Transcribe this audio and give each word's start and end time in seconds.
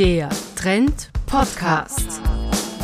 Der 0.00 0.30
Trend 0.56 1.10
Podcast. 1.26 2.22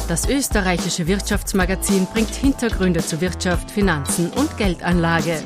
Das 0.06 0.28
österreichische 0.28 1.06
Wirtschaftsmagazin 1.06 2.06
bringt 2.12 2.34
Hintergründe 2.34 3.00
zu 3.00 3.22
Wirtschaft, 3.22 3.70
Finanzen 3.70 4.30
und 4.36 4.54
Geldanlage. 4.58 5.38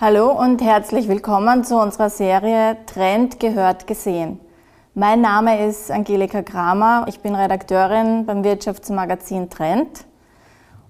Hallo 0.00 0.32
und 0.32 0.60
herzlich 0.62 1.06
willkommen 1.06 1.62
zu 1.62 1.76
unserer 1.76 2.10
Serie 2.10 2.76
Trend 2.86 3.38
gehört 3.38 3.86
gesehen. 3.86 4.40
Mein 4.94 5.20
Name 5.20 5.64
ist 5.64 5.92
Angelika 5.92 6.42
Kramer, 6.42 7.06
ich 7.06 7.20
bin 7.20 7.36
Redakteurin 7.36 8.26
beim 8.26 8.42
Wirtschaftsmagazin 8.42 9.48
Trend 9.48 10.07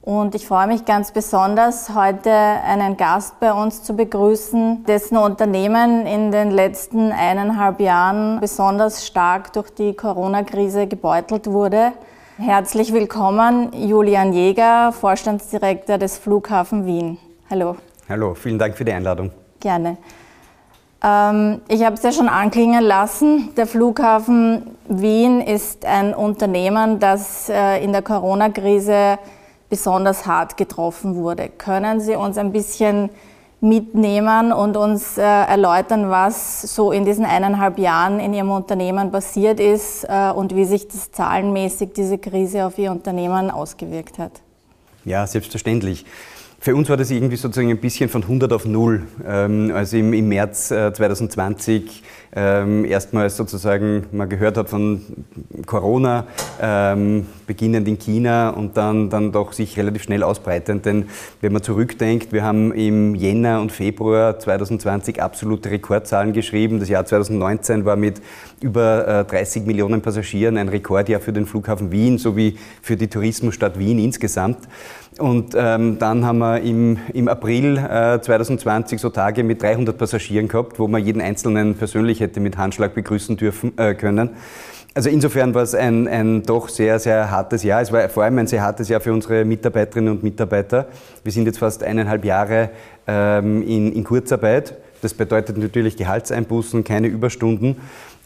und 0.08 0.34
ich 0.34 0.46
freue 0.46 0.66
mich 0.66 0.86
ganz 0.86 1.12
besonders, 1.12 1.90
heute 1.94 2.32
einen 2.32 2.96
Gast 2.96 3.38
bei 3.40 3.52
uns 3.52 3.82
zu 3.82 3.94
begrüßen, 3.94 4.84
dessen 4.86 5.18
Unternehmen 5.18 6.06
in 6.06 6.32
den 6.32 6.50
letzten 6.50 7.12
eineinhalb 7.12 7.78
Jahren 7.78 8.40
besonders 8.40 9.06
stark 9.06 9.52
durch 9.52 9.68
die 9.68 9.92
Corona-Krise 9.92 10.86
gebeutelt 10.86 11.48
wurde. 11.48 11.92
Herzlich 12.38 12.94
willkommen, 12.94 13.70
Julian 13.74 14.32
Jäger, 14.32 14.92
Vorstandsdirektor 14.92 15.98
des 15.98 16.16
Flughafen 16.16 16.86
Wien. 16.86 17.18
Hallo. 17.50 17.76
Hallo, 18.08 18.32
vielen 18.32 18.58
Dank 18.58 18.78
für 18.78 18.86
die 18.86 18.92
Einladung. 18.92 19.30
Gerne. 19.60 19.98
Ähm, 21.04 21.60
ich 21.68 21.84
habe 21.84 21.96
es 21.96 22.02
ja 22.02 22.12
schon 22.12 22.30
anklingen 22.30 22.82
lassen. 22.82 23.50
Der 23.58 23.66
Flughafen 23.66 24.70
Wien 24.88 25.42
ist 25.42 25.84
ein 25.84 26.14
Unternehmen, 26.14 26.98
das 26.98 27.50
äh, 27.50 27.84
in 27.84 27.92
der 27.92 28.00
Corona-Krise 28.00 29.18
besonders 29.68 30.26
hart 30.26 30.56
getroffen 30.56 31.14
wurde. 31.16 31.48
Können 31.48 32.00
Sie 32.00 32.14
uns 32.14 32.38
ein 32.38 32.52
bisschen 32.52 33.10
mitnehmen 33.60 34.52
und 34.52 34.76
uns 34.76 35.18
äh, 35.18 35.22
erläutern, 35.22 36.10
was 36.10 36.62
so 36.62 36.92
in 36.92 37.04
diesen 37.04 37.24
eineinhalb 37.24 37.78
Jahren 37.78 38.20
in 38.20 38.32
Ihrem 38.32 38.50
Unternehmen 38.50 39.10
passiert 39.10 39.58
ist 39.58 40.04
äh, 40.04 40.30
und 40.30 40.54
wie 40.54 40.64
sich 40.64 40.86
das 40.86 41.10
zahlenmäßig 41.10 41.90
diese 41.92 42.18
Krise 42.18 42.66
auf 42.66 42.78
Ihr 42.78 42.92
Unternehmen 42.92 43.50
ausgewirkt 43.50 44.18
hat? 44.18 44.32
Ja, 45.04 45.26
selbstverständlich. 45.26 46.04
Für 46.60 46.74
uns 46.74 46.88
war 46.88 46.96
das 46.96 47.10
irgendwie 47.10 47.36
sozusagen 47.36 47.70
ein 47.70 47.78
bisschen 47.78 48.08
von 48.08 48.22
100 48.22 48.52
auf 48.52 48.64
0. 48.64 49.06
Ähm, 49.26 49.72
also 49.74 49.96
im, 49.96 50.28
März 50.28 50.68
2020 50.68 52.02
äh, 52.27 52.27
ähm, 52.34 52.84
erstmals 52.84 53.36
sozusagen 53.36 54.06
man 54.12 54.28
gehört 54.28 54.56
hat 54.56 54.68
von 54.68 55.02
Corona, 55.66 56.26
ähm, 56.60 57.26
beginnend 57.46 57.88
in 57.88 57.98
China 57.98 58.50
und 58.50 58.76
dann, 58.76 59.10
dann 59.10 59.32
doch 59.32 59.52
sich 59.52 59.76
relativ 59.76 60.02
schnell 60.02 60.22
ausbreitend. 60.22 60.86
Denn 60.86 61.06
wenn 61.40 61.52
man 61.52 61.62
zurückdenkt, 61.62 62.32
wir 62.32 62.44
haben 62.44 62.72
im 62.72 63.14
Jänner 63.14 63.60
und 63.60 63.72
Februar 63.72 64.38
2020 64.38 65.22
absolute 65.22 65.70
Rekordzahlen 65.70 66.32
geschrieben. 66.32 66.80
Das 66.80 66.88
Jahr 66.88 67.06
2019 67.06 67.84
war 67.84 67.96
mit 67.96 68.20
über 68.60 69.24
30 69.28 69.66
Millionen 69.66 70.02
Passagieren 70.02 70.56
ein 70.56 70.68
Rekordjahr 70.68 71.20
für 71.20 71.32
den 71.32 71.46
Flughafen 71.46 71.90
Wien 71.90 72.18
sowie 72.18 72.58
für 72.82 72.96
die 72.96 73.08
Tourismusstadt 73.08 73.78
Wien 73.78 73.98
insgesamt. 73.98 74.58
Und 75.18 75.54
ähm, 75.56 75.98
dann 75.98 76.24
haben 76.24 76.38
wir 76.38 76.60
im, 76.60 76.98
im 77.12 77.26
April 77.26 77.76
äh, 77.76 78.20
2020 78.20 79.00
so 79.00 79.10
Tage 79.10 79.42
mit 79.42 79.60
300 79.62 79.98
Passagieren 79.98 80.46
gehabt, 80.46 80.78
wo 80.78 80.86
man 80.86 81.04
jeden 81.04 81.20
Einzelnen 81.20 81.74
persönlich 81.74 82.17
hätte 82.20 82.40
mit 82.40 82.56
Handschlag 82.56 82.94
begrüßen 82.94 83.36
dürfen 83.36 83.76
äh, 83.78 83.94
können. 83.94 84.30
Also 84.94 85.10
insofern 85.10 85.54
war 85.54 85.62
es 85.62 85.74
ein, 85.74 86.08
ein 86.08 86.42
doch 86.42 86.68
sehr, 86.68 86.98
sehr 86.98 87.30
hartes 87.30 87.62
Jahr. 87.62 87.80
Es 87.80 87.92
war 87.92 88.08
vor 88.08 88.24
allem 88.24 88.38
ein 88.38 88.46
sehr 88.46 88.62
hartes 88.62 88.88
Jahr 88.88 89.00
für 89.00 89.12
unsere 89.12 89.44
Mitarbeiterinnen 89.44 90.12
und 90.12 90.22
Mitarbeiter. 90.24 90.86
Wir 91.22 91.30
sind 91.30 91.46
jetzt 91.46 91.58
fast 91.58 91.84
eineinhalb 91.84 92.24
Jahre 92.24 92.70
ähm, 93.06 93.62
in, 93.62 93.92
in 93.92 94.02
Kurzarbeit. 94.02 94.76
Das 95.00 95.14
bedeutet 95.14 95.56
natürlich 95.56 95.96
Gehaltseinbußen, 95.96 96.82
keine 96.82 97.06
Überstunden. 97.06 97.76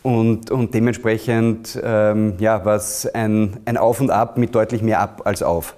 Und, 0.03 0.51
und 0.51 0.73
dementsprechend 0.73 1.79
ähm, 1.83 2.35
ja, 2.39 2.65
war 2.65 2.77
es 2.77 3.07
ein, 3.07 3.59
ein 3.67 3.77
Auf 3.77 4.01
und 4.01 4.11
Ab 4.11 4.39
mit 4.39 4.55
deutlich 4.55 4.83
mehr 4.83 5.01
Ab 5.01 5.23
als 5.25 5.43
Auf. 5.43 5.77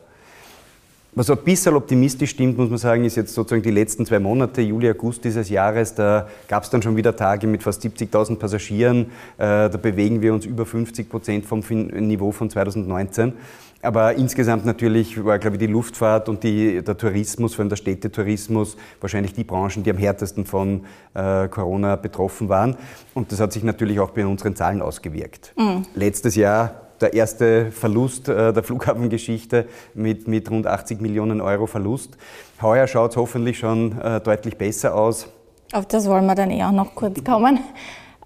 Was 1.16 1.30
ein 1.30 1.38
bisschen 1.44 1.76
optimistisch 1.76 2.30
stimmt, 2.30 2.58
muss 2.58 2.69
man 2.69 2.78
sagen, 2.78 3.04
ist 3.04 3.14
jetzt 3.14 3.34
sozusagen 3.34 3.62
die 3.62 3.70
letzten 3.70 4.04
zwei 4.04 4.19
Monate, 4.19 4.62
Juli, 4.62 4.91
August 4.91 5.25
dieses 5.25 5.48
Jahres. 5.48 5.94
Da 5.94 6.26
gab 6.48 6.64
es 6.64 6.70
dann 6.70 6.82
schon 6.82 6.97
wieder 6.97 7.14
Tage 7.14 7.47
mit 7.47 7.62
fast 7.62 7.84
70.000 7.84 8.36
Passagieren. 8.36 9.06
Äh, 9.38 9.70
da 9.70 9.78
bewegen 9.80 10.22
wir 10.22 10.34
uns 10.34 10.44
über 10.44 10.66
50 10.66 11.08
Prozent 11.08 11.47
vom 11.47 11.60
Niveau 11.60 12.32
von 12.32 12.50
2019. 12.50 13.32
Aber 13.80 14.14
insgesamt 14.14 14.64
natürlich 14.66 15.22
war, 15.24 15.38
glaube 15.38 15.56
ich, 15.56 15.60
die 15.60 15.66
Luftfahrt 15.66 16.28
und 16.28 16.42
die, 16.42 16.82
der 16.82 16.97
Tourismus, 16.97 17.54
vor 17.54 17.62
allem 17.62 17.69
der 17.69 17.76
Städtetourismus, 17.76 18.76
wahrscheinlich 19.00 19.34
die 19.34 19.44
Branchen, 19.44 19.84
die 19.84 19.91
am 19.91 19.98
härtesten 19.98 20.47
von 20.47 20.84
äh, 21.12 21.47
Corona 21.48 21.94
betroffen 21.94 22.48
waren. 22.48 22.76
Und 23.12 23.30
das 23.30 23.41
hat 23.41 23.53
sich 23.53 23.62
natürlich 23.62 24.00
auch 24.00 24.10
bei 24.10 24.26
unseren 24.26 24.56
Zahlen 24.56 24.82
ausgewirkt. 24.82 25.53
Mhm. 25.56 25.82
Letztes 25.94 26.34
Jahr 26.34 26.84
der 27.00 27.15
erste 27.15 27.71
Verlust 27.71 28.28
äh, 28.28 28.53
der 28.53 28.62
Flughafengeschichte 28.65 29.66
mit, 29.94 30.28
mit 30.28 30.50
rund 30.50 30.66
80 30.66 31.00
Millionen 31.00 31.41
Euro 31.41 31.66
Verlust. 31.66 32.16
Heuer 32.62 32.87
schaut 32.87 33.12
es 33.12 33.16
hoffentlich 33.16 33.59
schon 33.59 34.00
äh, 34.00 34.21
deutlich 34.21 34.56
besser 34.56 34.94
aus. 34.94 35.28
Auf 35.72 35.87
das 35.87 36.09
wollen 36.09 36.27
wir 36.27 36.34
dann 36.34 36.50
eh 36.50 36.62
auch 36.62 36.72
noch 36.72 36.94
kurz 36.94 37.22
kommen. 37.25 37.59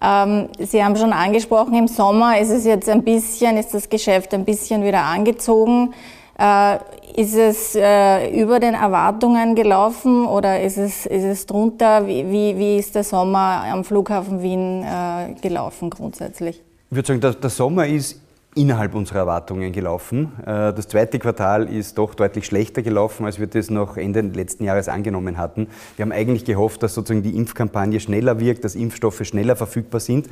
Ähm, 0.01 0.49
Sie 0.59 0.83
haben 0.83 0.95
schon 0.95 1.11
angesprochen, 1.11 1.73
im 1.75 1.87
Sommer 1.87 2.39
ist 2.39 2.49
es 2.49 2.65
jetzt 2.65 2.87
ein 2.87 3.03
bisschen, 3.03 3.57
ist 3.57 3.73
das 3.73 3.89
Geschäft 3.89 4.33
ein 4.33 4.45
bisschen 4.45 4.83
wieder 4.83 5.03
angezogen. 5.03 5.93
Äh, 6.37 6.77
ist 7.17 7.35
es 7.35 7.75
äh, 7.75 8.39
über 8.39 8.61
den 8.61 8.73
Erwartungen 8.73 9.55
gelaufen 9.55 10.25
oder 10.25 10.61
ist 10.61 10.77
es, 10.77 11.05
ist 11.05 11.23
es 11.25 11.45
drunter? 11.45 12.07
Wie, 12.07 12.29
wie, 12.31 12.57
wie 12.57 12.77
ist 12.77 12.95
der 12.95 13.03
Sommer 13.03 13.65
am 13.69 13.83
Flughafen 13.83 14.41
Wien 14.41 14.83
äh, 14.83 15.33
gelaufen 15.41 15.89
grundsätzlich? 15.89 16.61
Ich 16.89 16.95
würde 16.95 17.07
sagen, 17.07 17.19
der, 17.19 17.33
der 17.33 17.49
Sommer 17.49 17.85
ist 17.87 18.21
innerhalb 18.55 18.95
unserer 18.95 19.19
Erwartungen 19.19 19.71
gelaufen. 19.71 20.31
Äh, 20.41 20.73
das 20.73 20.87
zweite 20.87 21.19
Quartal 21.19 21.69
ist 21.69 21.97
doch 21.97 22.15
deutlich 22.15 22.45
schlechter 22.45 22.81
gelaufen, 22.81 23.25
als 23.25 23.39
wir 23.39 23.47
das 23.47 23.69
noch 23.69 23.97
Ende 23.97 24.21
letzten 24.21 24.63
Jahres 24.63 24.89
angenommen 24.89 25.37
hatten. 25.37 25.67
Wir 25.95 26.03
haben 26.03 26.11
eigentlich 26.11 26.45
gehofft, 26.45 26.83
dass 26.83 26.93
sozusagen 26.93 27.23
die 27.23 27.35
Impfkampagne 27.35 27.99
schneller 27.99 28.39
wirkt, 28.39 28.63
dass 28.63 28.75
Impfstoffe 28.75 29.23
schneller 29.23 29.55
verfügbar 29.55 29.99
sind. 29.99 30.27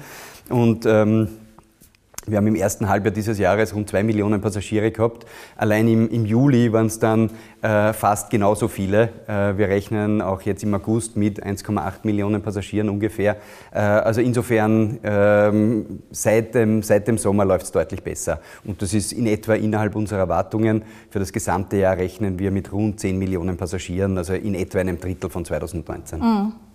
Und 0.50 0.86
ähm, 0.86 1.30
wir 2.28 2.38
haben 2.38 2.48
im 2.48 2.56
ersten 2.56 2.90
Halbjahr 2.90 3.14
dieses 3.14 3.40
Jahres 3.40 3.74
rund 3.74 3.90
zwei 3.90 4.04
Millionen 4.04 4.42
Passagiere 4.42 4.92
gehabt. 4.92 5.26
Allein 5.56 5.88
im, 5.88 6.10
im 6.10 6.26
Juli 6.26 6.72
waren 6.74 6.88
es 6.88 7.00
dann 7.00 7.32
äh, 7.62 7.94
fast 7.94 8.30
genauso 8.30 8.68
viele. 8.68 9.10
Äh, 9.28 9.58
wir 9.58 9.70
rechnen 9.70 10.22
auch 10.22 10.42
jetzt 10.42 10.64
im 10.64 10.74
August 10.74 11.16
mit 11.16 11.44
1,8 11.44 12.00
Millionen 12.04 12.42
Passagieren 12.42 12.90
ungefähr. 12.90 13.38
Äh, 13.72 13.80
also 13.80 14.22
insofern 14.22 15.00
ähm, 15.04 16.00
seit, 16.12 16.54
dem, 16.54 16.84
seit 16.84 17.08
dem 17.08 17.18
Sommer 17.18 17.46
läuft 17.46 17.66
es 17.66 17.72
deutlich 17.72 18.04
besser. 18.04 18.42
Und 18.66 18.82
das 18.82 18.94
ist 18.94 19.14
in 19.14 19.26
etwa 19.26 19.56
innerhalb 19.56 19.96
unserer 19.96 20.20
Erwartungen. 20.20 20.84
Für 21.10 21.20
das 21.20 21.32
gesamte 21.32 21.78
Jahr 21.78 21.98
rechnen 21.98 22.40
wir 22.40 22.52
mit 22.52 22.72
rund 22.72 23.00
10 23.00 23.18
Millionen 23.18 23.58
Passagieren, 23.58 24.18
also 24.18 24.34
in 24.34 24.54
etwa 24.54 24.80
einem 24.80 25.00
Drittel 25.00 25.30
von 25.30 25.46
2019. 25.46 26.20
Mhm. 26.20 26.67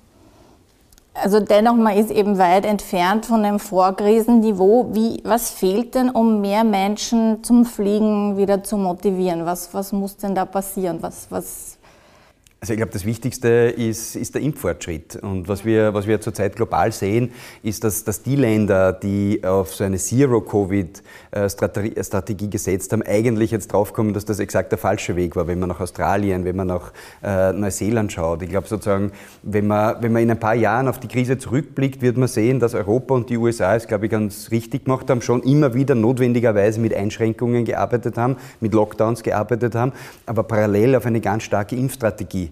Also 1.15 1.41
dennoch, 1.41 1.75
man 1.75 1.97
ist 1.97 2.11
eben 2.11 2.39
weit 2.39 2.65
entfernt 2.65 3.27
von 3.27 3.43
dem 3.43 3.59
Vorkrisenniveau. 3.59 4.89
Wie, 4.93 5.21
was 5.25 5.50
fehlt 5.50 5.95
denn, 5.95 6.09
um 6.09 6.41
mehr 6.41 6.65
Menschen 6.65 7.45
zum 7.45 7.67
Fliegen 7.67 8.39
wieder 8.39 8.65
zu 8.65 8.78
motivieren? 8.78 9.45
Was, 9.45 9.75
was 9.75 9.93
muss 9.93 10.17
denn 10.17 10.34
da 10.34 10.47
passieren? 10.47 11.03
Was, 11.03 11.27
was 11.31 11.78
also 12.62 12.73
ich 12.75 12.77
glaube, 12.77 12.93
das 12.93 13.05
Wichtigste 13.05 13.75
ist, 13.77 14.15
ist 14.15 14.37
der 14.37 14.43
Impffortschritt. 14.43 15.17
Und 15.17 15.49
was 15.49 15.65
wir, 15.65 15.95
was 15.95 16.06
wir 16.06 16.21
zurzeit 16.21 16.55
global 16.55 16.93
sehen, 16.93 17.33
ist, 17.65 17.83
dass, 17.83 18.05
dass 18.05 18.23
die 18.23 18.37
Länder, 18.37 18.93
die 18.93 19.43
auf 19.43 19.75
so 19.75 19.83
eine 19.83 19.97
Zero-Covid-Strategie 19.97 22.49
gesetzt 22.49 22.93
haben, 22.93 23.03
eigentlich 23.03 23.51
jetzt 23.51 23.72
draufkommen, 23.72 24.15
dass 24.15 24.27
das 24.27 24.39
exakt 24.39 24.71
der 24.71 24.78
falsche 24.78 25.17
Weg 25.17 25.34
war, 25.34 25.49
wenn 25.49 25.59
man 25.59 25.71
nach 25.71 25.81
Australien, 25.81 26.45
wenn 26.45 26.55
man 26.55 26.69
nach 26.69 26.93
äh, 27.25 27.53
Neuseeland 27.53 28.12
schaut. 28.12 28.43
Ich 28.43 28.51
glaube 28.51 28.69
sozusagen, 28.69 29.11
wenn 29.43 29.67
man, 29.67 30.01
wenn 30.01 30.12
man 30.12 30.22
in 30.22 30.31
ein 30.31 30.39
paar 30.39 30.55
Jahren 30.55 30.87
auf 30.87 31.01
die 31.01 31.09
Krise 31.09 31.39
zurückblickt, 31.39 32.01
wird 32.01 32.17
man 32.17 32.28
sehen, 32.28 32.61
dass 32.61 32.77
Europa 32.77 33.13
und 33.13 33.28
die 33.28 33.39
USA 33.39 33.75
es, 33.75 33.89
glaube 33.89 34.07
ich, 34.07 34.13
ganz 34.13 34.53
richtig 34.53 34.84
gemacht 34.84 35.10
haben, 35.10 35.21
schon 35.21 35.42
immer 35.42 35.75
wieder 35.75 35.97
notwendigerweise 35.97 36.78
mit 36.78 36.95
Einschränkungen 36.95 37.65
gearbeitet 37.65 38.16
haben, 38.16 38.36
mit 38.60 38.72
Lockdowns 38.72 39.25
gearbeitet 39.25 39.75
haben, 39.75 39.91
aber 40.27 40.45
parallel 40.45 40.95
auf 40.95 41.07
eine 41.07 41.21
ganz 41.21 41.42
starke 41.42 41.75
Impfstrategie 41.75 42.52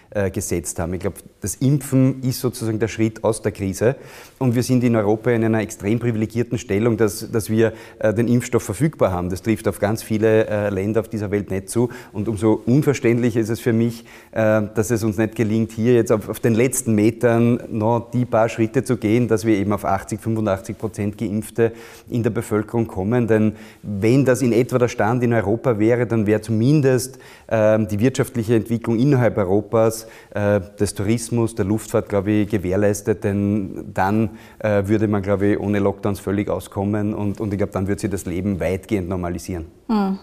gesetzt 0.33 0.77
haben. 0.77 0.93
Ich 0.93 0.99
glaube, 0.99 1.17
das 1.39 1.55
Impfen 1.55 2.21
ist 2.21 2.41
sozusagen 2.41 2.79
der 2.79 2.89
Schritt 2.89 3.23
aus 3.23 3.41
der 3.41 3.51
Krise. 3.51 3.95
Und 4.39 4.55
wir 4.55 4.63
sind 4.63 4.83
in 4.83 4.95
Europa 4.95 5.31
in 5.31 5.43
einer 5.43 5.61
extrem 5.61 5.99
privilegierten 5.99 6.57
Stellung, 6.57 6.97
dass, 6.97 7.31
dass 7.31 7.49
wir 7.49 7.73
äh, 7.99 8.13
den 8.13 8.27
Impfstoff 8.27 8.63
verfügbar 8.63 9.11
haben. 9.11 9.29
Das 9.29 9.41
trifft 9.41 9.67
auf 9.67 9.79
ganz 9.79 10.03
viele 10.03 10.47
äh, 10.47 10.69
Länder 10.69 10.99
auf 10.99 11.07
dieser 11.07 11.31
Welt 11.31 11.49
nicht 11.49 11.69
zu. 11.69 11.89
Und 12.11 12.27
umso 12.27 12.61
unverständlicher 12.65 13.39
ist 13.39 13.49
es 13.49 13.59
für 13.59 13.73
mich, 13.73 14.05
dass 14.31 14.91
es 14.91 15.03
uns 15.03 15.17
nicht 15.17 15.35
gelingt, 15.35 15.71
hier 15.71 15.93
jetzt 15.93 16.11
auf, 16.11 16.29
auf 16.29 16.39
den 16.39 16.53
letzten 16.53 16.95
Metern 16.95 17.61
noch 17.69 18.11
die 18.11 18.25
paar 18.25 18.49
Schritte 18.49 18.83
zu 18.83 18.97
gehen, 18.97 19.27
dass 19.27 19.45
wir 19.45 19.55
eben 19.55 19.73
auf 19.73 19.85
80, 19.85 20.19
85 20.19 20.77
Prozent 20.77 21.17
Geimpfte 21.17 21.71
in 22.09 22.23
der 22.23 22.29
Bevölkerung 22.29 22.87
kommen. 22.87 23.27
Denn 23.27 23.53
wenn 23.83 24.25
das 24.25 24.41
in 24.41 24.53
etwa 24.53 24.77
der 24.77 24.87
Stand 24.87 25.23
in 25.23 25.33
Europa 25.33 25.79
wäre, 25.79 26.07
dann 26.07 26.25
wäre 26.27 26.41
zumindest 26.41 27.19
die 27.49 27.99
wirtschaftliche 27.99 28.55
Entwicklung 28.55 28.97
innerhalb 28.97 29.37
Europas 29.37 30.00
Sektors, 30.01 30.75
des 30.79 30.93
Tourismus, 30.93 31.55
der 31.55 31.65
Luftfahrt, 31.65 32.09
glaube 32.09 32.31
ich, 32.31 32.49
gewährleistet, 32.49 33.23
denn 33.23 33.91
dann 33.93 34.31
würde 34.61 35.07
man, 35.07 35.21
glaube 35.21 35.47
ich, 35.47 35.59
ohne 35.59 35.79
Lockdowns 35.79 36.19
völlig 36.19 36.49
auskommen 36.49 37.13
und, 37.13 37.39
und 37.39 37.53
ich 37.53 37.57
glaube, 37.57 37.73
dann 37.73 37.87
wird 37.87 37.99
sich 37.99 38.09
das 38.09 38.25
Leben 38.25 38.59
weitgehend 38.59 39.09
normalisieren. 39.09 39.65
Mhm. 39.87 40.19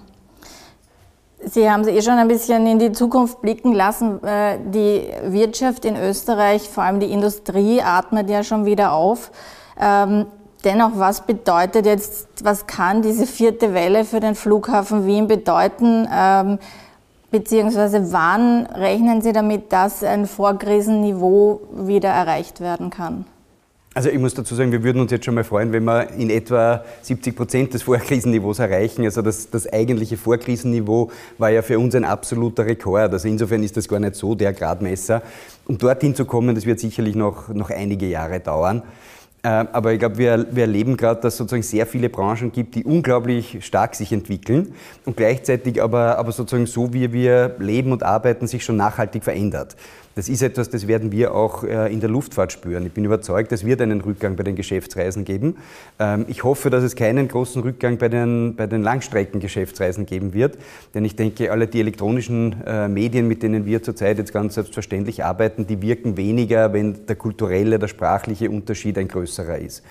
Sie 1.44 1.70
haben 1.70 1.82
es 1.82 1.88
eh 1.88 2.02
schon 2.02 2.14
ein 2.14 2.28
bisschen 2.28 2.66
in 2.66 2.78
die 2.78 2.92
Zukunft 2.92 3.40
blicken 3.40 3.72
lassen. 3.72 4.22
Äh, 4.24 4.58
die 4.72 5.08
Wirtschaft 5.24 5.84
in 5.84 5.96
Österreich, 5.96 6.68
vor 6.68 6.82
allem 6.82 7.00
die 7.00 7.12
Industrie, 7.12 7.80
atmet 7.80 8.28
ja 8.28 8.42
schon 8.42 8.66
wieder 8.66 8.92
auf. 8.92 9.30
Ähm, 9.80 10.26
dennoch, 10.64 10.92
was 10.94 11.26
bedeutet 11.26 11.86
jetzt, 11.86 12.28
was 12.42 12.66
kann 12.66 13.02
diese 13.02 13.26
vierte 13.26 13.72
Welle 13.72 14.04
für 14.04 14.20
den 14.20 14.34
Flughafen 14.34 15.06
Wien 15.06 15.28
bedeuten? 15.28 16.08
Beziehungsweise 17.30 18.12
wann 18.12 18.66
rechnen 18.66 19.20
Sie 19.20 19.32
damit, 19.32 19.72
dass 19.72 20.02
ein 20.02 20.26
Vorkrisenniveau 20.26 21.60
wieder 21.86 22.08
erreicht 22.08 22.60
werden 22.60 22.88
kann? 22.88 23.26
Also 23.94 24.10
ich 24.10 24.18
muss 24.18 24.32
dazu 24.32 24.54
sagen, 24.54 24.70
wir 24.70 24.84
würden 24.84 25.00
uns 25.00 25.10
jetzt 25.10 25.24
schon 25.24 25.34
mal 25.34 25.44
freuen, 25.44 25.72
wenn 25.72 25.82
wir 25.82 26.10
in 26.10 26.30
etwa 26.30 26.84
70 27.02 27.34
Prozent 27.34 27.74
des 27.74 27.82
Vorkrisenniveaus 27.82 28.60
erreichen. 28.60 29.04
Also 29.04 29.22
das, 29.22 29.50
das 29.50 29.70
eigentliche 29.70 30.16
Vorkrisenniveau 30.16 31.10
war 31.36 31.50
ja 31.50 31.62
für 31.62 31.78
uns 31.78 31.94
ein 31.96 32.04
absoluter 32.04 32.64
Rekord. 32.64 33.12
Also 33.12 33.26
insofern 33.26 33.62
ist 33.62 33.76
das 33.76 33.88
gar 33.88 33.98
nicht 33.98 34.14
so 34.14 34.34
der 34.34 34.52
Gradmesser. 34.52 35.20
Um 35.66 35.78
dorthin 35.78 36.14
zu 36.14 36.26
kommen, 36.26 36.54
das 36.54 36.64
wird 36.64 36.80
sicherlich 36.80 37.16
noch, 37.16 37.48
noch 37.48 37.70
einige 37.70 38.06
Jahre 38.06 38.40
dauern. 38.40 38.82
Äh, 39.42 39.48
aber 39.72 39.92
ich 39.92 39.98
glaube, 40.00 40.18
wir, 40.18 40.46
wir 40.50 40.62
erleben 40.62 40.96
gerade, 40.96 41.20
dass 41.20 41.34
es 41.34 41.38
sozusagen 41.38 41.62
sehr 41.62 41.86
viele 41.86 42.08
Branchen 42.08 42.50
gibt, 42.50 42.74
die 42.74 42.84
unglaublich 42.84 43.58
stark 43.64 43.94
sich 43.94 44.12
entwickeln 44.12 44.74
und 45.04 45.16
gleichzeitig 45.16 45.80
aber, 45.82 46.18
aber 46.18 46.32
sozusagen 46.32 46.66
so, 46.66 46.92
wie 46.92 47.12
wir 47.12 47.54
leben 47.58 47.92
und 47.92 48.02
arbeiten, 48.02 48.46
sich 48.46 48.64
schon 48.64 48.76
nachhaltig 48.76 49.22
verändert. 49.22 49.76
Das 50.18 50.28
ist 50.28 50.42
etwas, 50.42 50.68
das 50.68 50.88
werden 50.88 51.12
wir 51.12 51.32
auch 51.32 51.62
äh, 51.62 51.92
in 51.92 52.00
der 52.00 52.10
Luftfahrt 52.10 52.50
spüren. 52.50 52.84
Ich 52.84 52.90
bin 52.90 53.04
überzeugt, 53.04 53.52
es 53.52 53.64
wird 53.64 53.80
einen 53.80 54.00
Rückgang 54.00 54.34
bei 54.34 54.42
den 54.42 54.56
Geschäftsreisen 54.56 55.24
geben. 55.24 55.58
Ähm, 56.00 56.24
ich 56.26 56.42
hoffe, 56.42 56.70
dass 56.70 56.82
es 56.82 56.96
keinen 56.96 57.28
großen 57.28 57.62
Rückgang 57.62 57.98
bei 57.98 58.08
den, 58.08 58.56
bei 58.56 58.66
den 58.66 58.82
Langstreckengeschäftsreisen 58.82 60.06
geben 60.06 60.32
wird, 60.34 60.58
denn 60.92 61.04
ich 61.04 61.14
denke, 61.14 61.52
alle 61.52 61.68
die 61.68 61.78
elektronischen 61.78 62.56
äh, 62.66 62.88
Medien, 62.88 63.28
mit 63.28 63.44
denen 63.44 63.64
wir 63.64 63.80
zurzeit 63.84 64.18
jetzt 64.18 64.32
ganz 64.32 64.54
selbstverständlich 64.54 65.24
arbeiten, 65.24 65.68
die 65.68 65.80
wirken 65.82 66.16
weniger, 66.16 66.72
wenn 66.72 67.06
der 67.06 67.14
kulturelle, 67.14 67.78
der 67.78 67.86
sprachliche 67.86 68.50
Unterschied 68.50 68.98
ein 68.98 69.06
größerer 69.06 69.58
ist. 69.58 69.84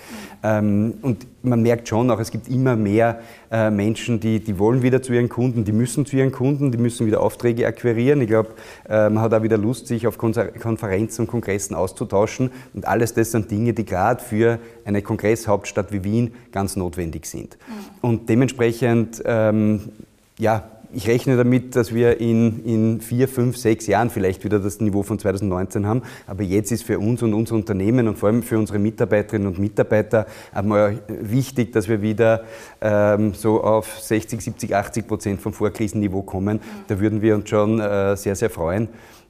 Ähm, 0.43 0.95
und 1.03 1.25
man 1.41 1.61
merkt 1.61 1.87
schon 1.87 2.11
auch, 2.11 2.19
es 2.19 2.31
gibt 2.31 2.49
immer 2.49 2.75
mehr 2.75 3.21
äh, 3.49 3.69
Menschen, 3.69 4.19
die, 4.19 4.41
die 4.41 4.59
wollen 4.59 4.81
wieder 4.81 5.01
zu 5.01 5.13
ihren 5.13 5.29
Kunden, 5.29 5.63
die 5.63 5.71
müssen 5.71 6.05
zu 6.05 6.17
ihren 6.17 6.33
Kunden, 6.33 6.73
die 6.73 6.77
müssen 6.77 7.07
wieder 7.07 7.21
Aufträge 7.21 7.65
akquirieren. 7.65 8.19
Ich 8.19 8.27
glaube, 8.27 8.49
man 8.89 9.21
hat 9.21 9.33
auch 9.33 9.43
wieder 9.43 9.57
Lust, 9.57 9.87
sich 9.87 10.05
auf 10.05 10.16
Konferenzen 10.17 11.21
und 11.21 11.27
Kongressen 11.27 11.75
auszutauschen. 11.75 12.51
Und 12.73 12.87
alles 12.87 13.13
das 13.13 13.31
sind 13.31 13.51
Dinge, 13.51 13.73
die 13.73 13.85
gerade 13.85 14.23
für 14.23 14.59
eine 14.85 15.01
Kongresshauptstadt 15.01 15.91
wie 15.91 16.03
Wien 16.03 16.33
ganz 16.51 16.75
notwendig 16.75 17.25
sind. 17.25 17.57
Mhm. 17.67 18.09
Und 18.09 18.29
dementsprechend, 18.29 19.21
ähm, 19.25 19.89
ja, 20.37 20.69
ich 20.93 21.07
rechne 21.07 21.35
damit, 21.35 21.75
dass 21.75 21.93
wir 21.93 22.19
in, 22.19 22.63
in 22.63 23.01
vier, 23.01 23.27
fünf, 23.27 23.57
sechs 23.57 23.87
Jahren 23.87 24.09
vielleicht 24.09 24.43
wieder 24.43 24.59
das 24.59 24.79
Niveau 24.79 25.03
von 25.03 25.19
2019 25.19 25.85
haben. 25.85 26.01
Aber 26.27 26.43
jetzt 26.43 26.71
ist 26.71 26.83
für 26.83 26.99
uns 26.99 27.21
und 27.21 27.33
unsere 27.33 27.57
Unternehmen 27.57 28.07
und 28.07 28.17
vor 28.17 28.29
allem 28.29 28.41
für 28.41 28.57
unsere 28.57 28.79
Mitarbeiterinnen 28.79 29.47
und 29.47 29.59
Mitarbeiter 29.59 30.27
einmal 30.53 30.99
wichtig, 31.07 31.73
dass 31.73 31.89
wir 31.89 32.01
wieder 32.01 32.45
ähm, 32.81 33.33
so 33.33 33.63
auf 33.63 33.99
60, 33.99 34.41
70, 34.41 34.75
80 34.75 35.07
Prozent 35.07 35.41
vom 35.41 35.53
Vorkrisenniveau 35.53 36.21
kommen. 36.21 36.61
Da 36.87 36.99
würden 36.99 37.21
wir 37.21 37.35
uns 37.35 37.49
schon 37.49 37.79
äh, 37.79 38.15
sehr, 38.15 38.35
sehr 38.35 38.49
freuen. 38.49 38.87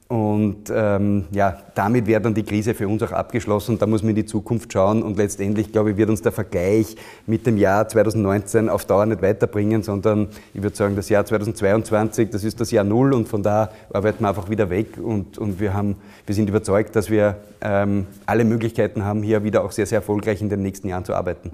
Und 0.08 0.72
ähm, 0.74 1.26
ja, 1.32 1.58
damit 1.74 2.06
wäre 2.06 2.22
dann 2.22 2.32
die 2.32 2.42
Krise 2.42 2.72
für 2.72 2.88
uns 2.88 3.02
auch 3.02 3.12
abgeschlossen. 3.12 3.78
Da 3.78 3.86
muss 3.86 4.02
man 4.02 4.10
in 4.10 4.16
die 4.16 4.24
Zukunft 4.24 4.72
schauen. 4.72 5.02
Und 5.02 5.18
letztendlich, 5.18 5.70
glaube 5.70 5.90
ich, 5.90 5.98
wird 5.98 6.08
uns 6.08 6.22
der 6.22 6.32
Vergleich 6.32 6.96
mit 7.26 7.46
dem 7.46 7.58
Jahr 7.58 7.86
2019 7.86 8.70
auf 8.70 8.86
Dauer 8.86 9.04
nicht 9.04 9.20
weiterbringen, 9.20 9.82
sondern 9.82 10.28
ich 10.54 10.62
würde 10.62 10.74
sagen, 10.74 10.96
das 10.96 11.10
Jahr 11.10 11.26
2022, 11.26 12.30
das 12.30 12.42
ist 12.42 12.58
das 12.58 12.70
Jahr 12.70 12.84
Null 12.84 13.12
und 13.12 13.28
von 13.28 13.42
da 13.42 13.70
arbeiten 13.92 14.24
wir 14.24 14.30
einfach 14.30 14.48
wieder 14.48 14.70
weg. 14.70 14.96
Und, 14.96 15.36
und 15.36 15.60
wir, 15.60 15.74
haben, 15.74 15.96
wir 16.24 16.34
sind 16.34 16.48
überzeugt, 16.48 16.96
dass 16.96 17.10
wir 17.10 17.36
ähm, 17.60 18.06
alle 18.24 18.46
Möglichkeiten 18.46 19.04
haben, 19.04 19.22
hier 19.22 19.44
wieder 19.44 19.62
auch 19.62 19.72
sehr, 19.72 19.84
sehr 19.84 19.96
erfolgreich 19.96 20.40
in 20.40 20.48
den 20.48 20.62
nächsten 20.62 20.88
Jahren 20.88 21.04
zu 21.04 21.12
arbeiten. 21.12 21.50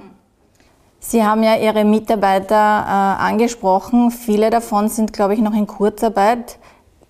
Sie 1.01 1.25
haben 1.25 1.43
ja 1.43 1.57
Ihre 1.57 1.85
Mitarbeiter 1.85 2.55
äh, 2.55 3.23
angesprochen. 3.23 4.13
Viele 4.13 4.51
davon 4.51 4.89
sind, 4.89 5.13
glaube 5.13 5.35
ich, 5.35 5.41
noch 5.41 5.55
in 5.55 5.67
Kurzarbeit. 5.67 6.59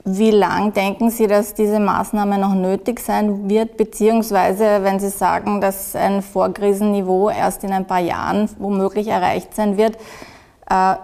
Wie 0.07 0.31
lang 0.31 0.75
denken 0.75 1.09
Sie, 1.09 1.27
dass 1.27 1.55
diese 1.55 1.81
Maßnahme 1.81 2.37
noch 2.37 2.55
nötig 2.55 3.01
sein 3.01 3.49
wird? 3.49 3.79
Beziehungsweise, 3.79 4.83
wenn 4.83 5.01
Sie 5.01 5.09
sagen, 5.09 5.63
dass 5.63 5.97
ein 5.97 6.21
Vorkrisenniveau 6.21 7.31
erst 7.31 7.65
in 7.65 7.73
ein 7.73 7.87
paar 7.87 8.01
Jahren 8.01 8.51
womöglich 8.59 9.09
erreicht 9.09 9.55
sein 9.55 9.79
wird, 9.79 9.97
äh, 10.69 10.97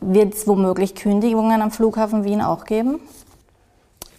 wird 0.00 0.32
es 0.32 0.48
womöglich 0.48 0.94
Kündigungen 0.94 1.60
am 1.60 1.70
Flughafen 1.70 2.24
Wien 2.24 2.40
auch 2.40 2.64
geben? 2.64 3.00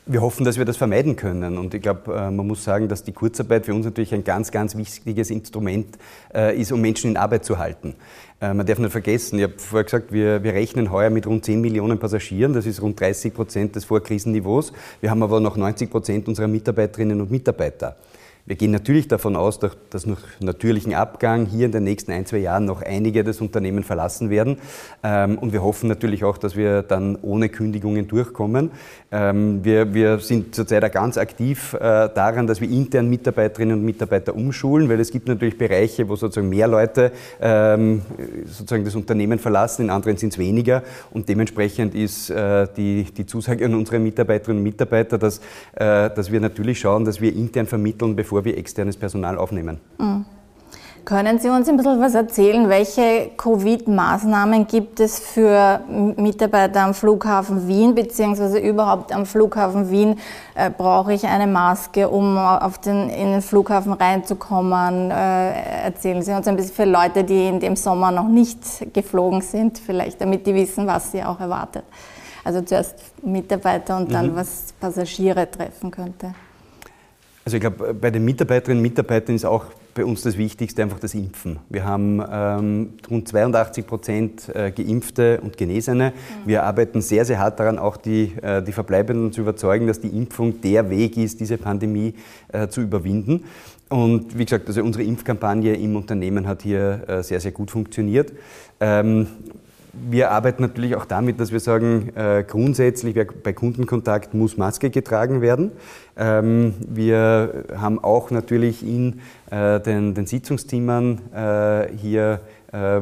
Wir 0.09 0.21
hoffen, 0.21 0.45
dass 0.45 0.57
wir 0.57 0.63
das 0.63 0.77
vermeiden 0.77 1.17
können. 1.17 1.57
Und 1.57 1.73
ich 1.73 1.81
glaube, 1.81 2.13
äh, 2.13 2.31
man 2.31 2.47
muss 2.47 2.63
sagen, 2.63 2.87
dass 2.87 3.03
die 3.03 3.11
Kurzarbeit 3.11 3.65
für 3.65 3.73
uns 3.73 3.83
natürlich 3.85 4.13
ein 4.13 4.23
ganz, 4.23 4.51
ganz 4.51 4.77
wichtiges 4.77 5.29
Instrument 5.29 5.97
äh, 6.33 6.57
ist, 6.57 6.71
um 6.71 6.79
Menschen 6.79 7.11
in 7.11 7.17
Arbeit 7.17 7.43
zu 7.43 7.57
halten. 7.57 7.93
Äh, 8.39 8.53
man 8.53 8.65
darf 8.65 8.79
nicht 8.79 8.91
vergessen, 8.91 9.37
ich 9.37 9.43
habe 9.43 9.55
vorher 9.57 9.83
gesagt, 9.83 10.13
wir, 10.13 10.43
wir 10.43 10.53
rechnen 10.53 10.91
heuer 10.91 11.09
mit 11.09 11.27
rund 11.27 11.43
10 11.43 11.59
Millionen 11.59 11.99
Passagieren. 11.99 12.53
Das 12.53 12.65
ist 12.65 12.81
rund 12.81 12.97
30 12.97 13.33
Prozent 13.33 13.75
des 13.75 13.83
Vorkrisenniveaus. 13.83 14.71
Wir 15.01 15.11
haben 15.11 15.23
aber 15.23 15.41
noch 15.41 15.57
90 15.57 15.91
Prozent 15.91 16.29
unserer 16.29 16.47
Mitarbeiterinnen 16.47 17.19
und 17.19 17.29
Mitarbeiter. 17.29 17.97
Wir 18.47 18.55
gehen 18.55 18.71
natürlich 18.71 19.09
davon 19.09 19.35
aus, 19.35 19.59
dass 19.59 20.05
nach 20.05 20.21
natürlichen 20.39 20.93
Abgang 20.93 21.45
hier 21.47 21.65
in 21.65 21.73
den 21.73 21.83
nächsten 21.83 22.13
ein, 22.13 22.25
zwei 22.25 22.37
Jahren 22.37 22.63
noch 22.63 22.81
einige 22.81 23.25
das 23.25 23.41
Unternehmen 23.41 23.83
verlassen 23.83 24.29
werden. 24.29 24.59
Ähm, 25.03 25.37
und 25.37 25.51
wir 25.51 25.61
hoffen 25.61 25.89
natürlich 25.89 26.23
auch, 26.23 26.37
dass 26.37 26.55
wir 26.55 26.81
dann 26.81 27.17
ohne 27.21 27.49
Kündigungen 27.49 28.07
durchkommen. 28.07 28.71
Ähm, 29.11 29.65
wir, 29.65 29.93
wir 29.93 30.19
sind 30.19 30.55
zurzeit 30.55 30.85
auch 30.85 30.91
ganz 30.91 31.17
aktiv 31.17 31.73
äh, 31.73 31.79
daran, 31.79 32.47
dass 32.47 32.61
wir 32.61 32.69
intern 32.69 33.09
Mitarbeiterinnen 33.09 33.79
und 33.79 33.83
Mitarbeiter 33.83 34.33
umschulen, 34.33 34.87
weil 34.87 35.01
es 35.01 35.11
gibt 35.11 35.27
natürlich 35.27 35.57
Bereiche, 35.57 36.07
wo 36.07 36.15
sozusagen 36.15 36.47
mehr 36.47 36.69
Leute 36.69 37.11
ähm, 37.41 38.01
sozusagen 38.45 38.85
das 38.85 38.95
Unternehmen 38.95 39.39
verlassen, 39.39 39.83
in 39.83 39.89
anderen 39.89 40.15
sind 40.15 40.31
es 40.31 40.39
weniger. 40.39 40.83
Und 41.11 41.27
dementsprechend 41.27 41.93
ist 41.95 42.29
äh, 42.29 42.65
die, 42.77 43.03
die 43.03 43.25
Zusage 43.25 43.65
an 43.65 43.75
unsere 43.75 43.99
Mitarbeiterinnen 43.99 44.59
und 44.59 44.63
Mitarbeiter, 44.63 45.17
dass, 45.17 45.39
äh, 45.73 46.09
dass 46.09 46.31
wir 46.31 46.39
natürlich 46.39 46.79
schauen, 46.79 47.03
dass 47.03 47.19
wir 47.19 47.35
intern 47.35 47.67
vermitteln, 47.67 48.15
bevor 48.15 48.36
bevor 48.37 48.45
wir 48.45 48.57
externes 48.57 48.97
Personal 48.97 49.37
aufnehmen. 49.37 49.79
Mhm. 49.97 50.25
Können 51.05 51.39
Sie 51.39 51.47
uns 51.47 51.69
ein 51.69 51.77
bisschen 51.77 52.01
was 52.01 52.13
erzählen? 52.15 52.67
Welche 52.67 53.31
Covid-Maßnahmen 53.37 54.67
gibt 54.67 54.99
es 54.99 55.19
für 55.19 55.79
Mitarbeiter 56.17 56.81
am 56.81 56.93
Flughafen 56.93 57.65
Wien, 57.67 57.95
beziehungsweise 57.95 58.59
überhaupt 58.59 59.13
am 59.13 59.25
Flughafen 59.25 59.89
Wien? 59.89 60.19
Äh, 60.53 60.69
brauche 60.69 61.13
ich 61.13 61.25
eine 61.25 61.47
Maske, 61.47 62.09
um 62.09 62.37
auf 62.37 62.79
den, 62.79 63.09
in 63.09 63.31
den 63.31 63.41
Flughafen 63.41 63.93
reinzukommen? 63.93 65.11
Äh, 65.11 65.85
erzählen 65.85 66.21
Sie 66.21 66.33
uns 66.33 66.45
ein 66.45 66.57
bisschen 66.57 66.75
für 66.75 66.85
Leute, 66.85 67.23
die 67.23 67.47
in 67.47 67.61
dem 67.61 67.77
Sommer 67.77 68.11
noch 68.11 68.27
nicht 68.27 68.93
geflogen 68.93 69.41
sind, 69.41 69.79
vielleicht, 69.79 70.19
damit 70.19 70.45
die 70.45 70.53
wissen, 70.53 70.85
was 70.85 71.11
sie 71.13 71.23
auch 71.23 71.39
erwartet. 71.39 71.85
Also 72.43 72.61
zuerst 72.61 72.95
Mitarbeiter 73.23 73.95
und 73.95 74.11
dann, 74.11 74.31
mhm. 74.31 74.35
was 74.35 74.73
Passagiere 74.79 75.49
treffen 75.49 75.89
könnte. 75.89 76.33
Also 77.47 77.55
ich 77.55 77.61
glaube, 77.61 77.93
bei 77.93 78.11
den 78.11 78.25
Mitarbeiterinnen 78.25 78.79
und 78.79 78.81
Mitarbeitern 78.81 79.33
ist 79.33 79.45
auch 79.45 79.67
bei 79.93 80.03
uns 80.03 80.21
das 80.21 80.37
Wichtigste 80.37 80.83
einfach 80.83 80.99
das 80.99 81.13
Impfen. 81.13 81.59
Wir 81.69 81.85
haben 81.85 82.21
ähm, 82.29 82.89
rund 83.09 83.25
82 83.25 83.87
Prozent 83.87 84.49
äh, 84.53 84.69
Geimpfte 84.69 85.39
und 85.41 85.55
Genesene. 85.55 86.09
Mhm. 86.09 86.49
Wir 86.49 86.63
arbeiten 86.63 86.99
sehr, 86.99 87.23
sehr 87.23 87.39
hart 87.39 87.57
daran, 87.61 87.79
auch 87.79 87.95
die, 87.95 88.33
äh, 88.41 88.61
die 88.61 88.73
Verbleibenden 88.73 89.31
zu 89.31 89.39
überzeugen, 89.39 89.87
dass 89.87 90.01
die 90.01 90.09
Impfung 90.09 90.59
der 90.59 90.89
Weg 90.89 91.15
ist, 91.15 91.39
diese 91.39 91.57
Pandemie 91.57 92.15
äh, 92.49 92.67
zu 92.67 92.81
überwinden. 92.81 93.45
Und 93.87 94.37
wie 94.37 94.43
gesagt, 94.43 94.67
also 94.67 94.83
unsere 94.83 95.05
Impfkampagne 95.05 95.73
im 95.73 95.95
Unternehmen 95.95 96.49
hat 96.49 96.63
hier 96.63 97.07
äh, 97.07 97.23
sehr, 97.23 97.39
sehr 97.39 97.53
gut 97.53 97.71
funktioniert. 97.71 98.33
Ähm, 98.81 99.25
wir 99.93 100.31
arbeiten 100.31 100.61
natürlich 100.61 100.95
auch 100.95 101.05
damit, 101.05 101.39
dass 101.39 101.51
wir 101.51 101.59
sagen, 101.59 102.11
äh, 102.15 102.43
grundsätzlich 102.47 103.15
bei 103.43 103.53
Kundenkontakt 103.53 104.33
muss 104.33 104.57
Maske 104.57 104.89
getragen 104.89 105.41
werden. 105.41 105.71
Ähm, 106.17 106.73
wir 106.87 107.65
haben 107.75 108.03
auch 108.03 108.31
natürlich 108.31 108.85
in 108.85 109.21
äh, 109.49 109.79
den, 109.79 110.13
den 110.13 110.25
Sitzungszimmern 110.25 111.19
äh, 111.33 111.87
hier 111.95 112.41
äh, 112.71 113.01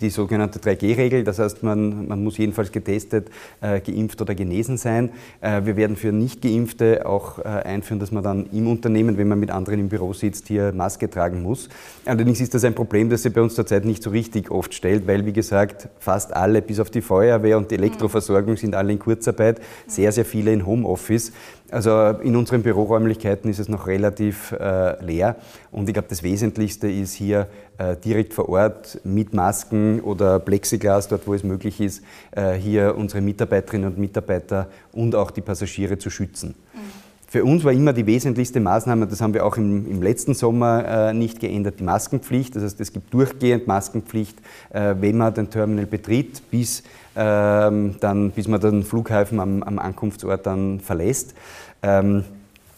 die 0.00 0.10
sogenannte 0.10 0.58
3G-Regel. 0.58 1.24
Das 1.24 1.38
heißt, 1.38 1.62
man, 1.62 2.08
man 2.08 2.22
muss 2.22 2.38
jedenfalls 2.38 2.72
getestet, 2.72 3.30
äh, 3.60 3.80
geimpft 3.80 4.20
oder 4.20 4.34
genesen 4.34 4.76
sein. 4.76 5.10
Äh, 5.40 5.62
wir 5.64 5.76
werden 5.76 5.96
für 5.96 6.12
Nicht-Geimpfte 6.12 7.06
auch 7.06 7.38
äh, 7.38 7.42
einführen, 7.42 8.00
dass 8.00 8.12
man 8.12 8.22
dann 8.22 8.46
im 8.52 8.68
Unternehmen, 8.68 9.16
wenn 9.18 9.28
man 9.28 9.40
mit 9.40 9.50
anderen 9.50 9.80
im 9.80 9.88
Büro 9.88 10.12
sitzt, 10.12 10.48
hier 10.48 10.72
Maske 10.72 11.08
tragen 11.08 11.42
muss. 11.42 11.68
Allerdings 12.04 12.40
ist 12.40 12.54
das 12.54 12.64
ein 12.64 12.74
Problem, 12.74 13.08
das 13.10 13.22
sich 13.22 13.32
bei 13.32 13.40
uns 13.40 13.54
zurzeit 13.54 13.84
nicht 13.84 14.02
so 14.02 14.10
richtig 14.10 14.50
oft 14.50 14.74
stellt, 14.74 15.06
weil, 15.06 15.24
wie 15.26 15.32
gesagt, 15.32 15.88
fast 15.98 16.34
alle, 16.34 16.62
bis 16.62 16.80
auf 16.80 16.90
die 16.90 17.02
Feuerwehr 17.02 17.56
und 17.56 17.70
die 17.70 17.76
Elektroversorgung, 17.76 18.56
sind 18.56 18.74
alle 18.74 18.92
in 18.92 18.98
Kurzarbeit, 18.98 19.60
sehr, 19.86 20.12
sehr 20.12 20.24
viele 20.24 20.52
in 20.52 20.66
Homeoffice. 20.66 21.32
Also 21.70 22.10
in 22.22 22.36
unseren 22.36 22.62
Büroräumlichkeiten 22.62 23.50
ist 23.50 23.58
es 23.58 23.68
noch 23.68 23.86
relativ 23.86 24.52
äh, 24.52 25.02
leer 25.04 25.36
und 25.72 25.88
ich 25.88 25.94
glaube, 25.94 26.08
das 26.08 26.22
Wesentlichste 26.22 26.88
ist 26.88 27.14
hier 27.14 27.48
äh, 27.78 27.96
direkt 27.96 28.34
vor 28.34 28.48
Ort 28.48 29.00
mit 29.04 29.34
Masken 29.34 30.00
oder 30.00 30.38
Plexiglas, 30.38 31.08
dort 31.08 31.26
wo 31.26 31.34
es 31.34 31.42
möglich 31.42 31.80
ist, 31.80 32.02
äh, 32.30 32.52
hier 32.52 32.94
unsere 32.96 33.20
Mitarbeiterinnen 33.20 33.90
und 33.90 33.98
Mitarbeiter 33.98 34.68
und 34.92 35.14
auch 35.14 35.30
die 35.30 35.40
Passagiere 35.40 35.98
zu 35.98 36.08
schützen. 36.08 36.54
Mhm. 36.72 37.06
Für 37.28 37.44
uns 37.44 37.64
war 37.64 37.72
immer 37.72 37.92
die 37.92 38.06
wesentlichste 38.06 38.60
Maßnahme, 38.60 39.08
das 39.08 39.20
haben 39.20 39.34
wir 39.34 39.44
auch 39.44 39.56
im, 39.56 39.90
im 39.90 40.00
letzten 40.00 40.32
Sommer 40.32 41.08
äh, 41.08 41.12
nicht 41.12 41.40
geändert, 41.40 41.80
die 41.80 41.84
Maskenpflicht. 41.84 42.54
Das 42.54 42.62
heißt, 42.62 42.80
es 42.80 42.92
gibt 42.92 43.12
durchgehend 43.12 43.66
Maskenpflicht, 43.66 44.38
äh, 44.70 44.94
wenn 45.00 45.18
man 45.18 45.34
den 45.34 45.50
Terminal 45.50 45.86
betritt, 45.86 46.48
bis 46.52 46.84
dann, 47.16 48.30
bis 48.34 48.46
man 48.46 48.60
den 48.60 48.82
Flughafen 48.82 49.40
am, 49.40 49.62
am 49.62 49.78
Ankunftsort 49.78 50.44
dann 50.46 50.80
verlässt. 50.80 51.34
Ähm, 51.82 52.24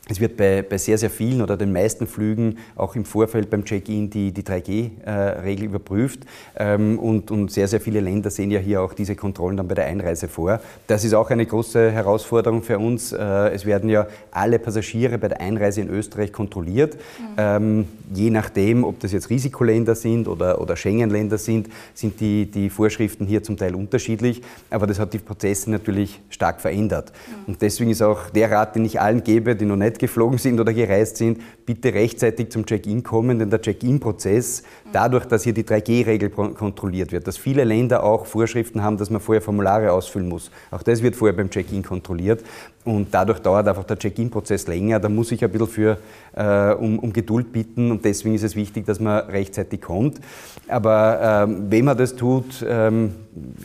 es 0.08 0.20
wird 0.20 0.36
bei, 0.36 0.62
bei, 0.62 0.78
sehr, 0.78 0.96
sehr 0.96 1.10
vielen 1.10 1.42
oder 1.42 1.56
den 1.56 1.72
meisten 1.72 2.06
Flügen 2.06 2.58
auch 2.76 2.96
im 2.96 3.04
Vorfeld 3.04 3.50
beim 3.50 3.64
Check-in 3.64 4.08
die, 4.08 4.32
die 4.32 4.42
3G-Regel 4.42 5.64
äh, 5.64 5.66
überprüft. 5.66 6.20
Ähm, 6.56 6.98
und, 6.98 7.30
und, 7.30 7.50
sehr, 7.52 7.68
sehr 7.68 7.80
viele 7.80 8.00
Länder 8.00 8.30
sehen 8.30 8.50
ja 8.50 8.58
hier 8.58 8.80
auch 8.80 8.94
diese 8.94 9.14
Kontrollen 9.16 9.58
dann 9.58 9.68
bei 9.68 9.74
der 9.74 9.84
Einreise 9.86 10.28
vor. 10.28 10.60
Das 10.86 11.04
ist 11.04 11.12
auch 11.12 11.30
eine 11.30 11.44
große 11.44 11.90
Herausforderung 11.90 12.62
für 12.62 12.78
uns. 12.78 13.12
Äh, 13.12 13.18
es 13.50 13.66
werden 13.66 13.90
ja 13.90 14.06
alle 14.30 14.58
Passagiere 14.58 15.18
bei 15.18 15.28
der 15.28 15.40
Einreise 15.40 15.82
in 15.82 15.90
Österreich 15.90 16.32
kontrolliert. 16.32 16.94
Mhm. 16.94 17.34
Ähm, 17.36 17.88
je 18.14 18.30
nachdem, 18.30 18.84
ob 18.84 19.00
das 19.00 19.12
jetzt 19.12 19.28
Risikoländer 19.28 19.94
sind 19.94 20.26
oder, 20.26 20.60
oder 20.60 20.76
Schengen-Länder 20.76 21.36
sind, 21.36 21.68
sind 21.92 22.18
die, 22.20 22.46
die 22.46 22.70
Vorschriften 22.70 23.26
hier 23.26 23.42
zum 23.42 23.58
Teil 23.58 23.74
unterschiedlich. 23.74 24.40
Aber 24.70 24.86
das 24.86 24.98
hat 24.98 25.12
die 25.12 25.18
Prozesse 25.18 25.70
natürlich 25.70 26.20
stark 26.30 26.62
verändert. 26.62 27.12
Mhm. 27.12 27.34
Und 27.52 27.62
deswegen 27.62 27.90
ist 27.90 28.00
auch 28.00 28.30
der 28.30 28.50
Rat, 28.50 28.74
den 28.74 28.86
ich 28.86 29.00
allen 29.00 29.22
gebe, 29.22 29.54
die 29.54 29.66
noch 29.66 29.76
nicht 29.76 29.97
geflogen 29.98 30.38
sind 30.38 30.60
oder 30.60 30.72
gereist 30.72 31.16
sind, 31.16 31.40
bitte 31.66 31.94
rechtzeitig 31.94 32.50
zum 32.50 32.66
Check-in 32.66 33.02
kommen, 33.02 33.38
denn 33.38 33.50
der 33.50 33.60
Check-in-Prozess, 33.60 34.62
dadurch, 34.92 35.26
dass 35.26 35.44
hier 35.44 35.52
die 35.52 35.64
3G-Regel 35.64 36.30
kontrolliert 36.30 37.12
wird, 37.12 37.26
dass 37.26 37.36
viele 37.36 37.64
Länder 37.64 38.02
auch 38.02 38.26
Vorschriften 38.26 38.82
haben, 38.82 38.96
dass 38.96 39.10
man 39.10 39.20
vorher 39.20 39.42
Formulare 39.42 39.92
ausfüllen 39.92 40.28
muss, 40.28 40.50
auch 40.70 40.82
das 40.82 41.02
wird 41.02 41.16
vorher 41.16 41.36
beim 41.36 41.50
Check-in 41.50 41.82
kontrolliert 41.82 42.42
und 42.88 43.08
dadurch 43.12 43.40
dauert 43.40 43.68
einfach 43.68 43.84
der 43.84 43.98
Check-in-Prozess 43.98 44.66
länger. 44.66 44.98
Da 44.98 45.08
muss 45.08 45.30
ich 45.30 45.44
ein 45.44 45.50
bisschen 45.50 45.66
für, 45.66 45.98
äh, 46.34 46.72
um, 46.72 46.98
um, 46.98 47.12
Geduld 47.12 47.52
bitten 47.52 47.90
und 47.90 48.04
deswegen 48.04 48.34
ist 48.34 48.44
es 48.44 48.56
wichtig, 48.56 48.86
dass 48.86 48.98
man 48.98 49.26
rechtzeitig 49.26 49.82
kommt. 49.82 50.20
Aber 50.68 51.46
ähm, 51.46 51.66
wenn 51.68 51.84
man 51.84 51.98
das 51.98 52.16
tut, 52.16 52.64
ähm, 52.66 53.12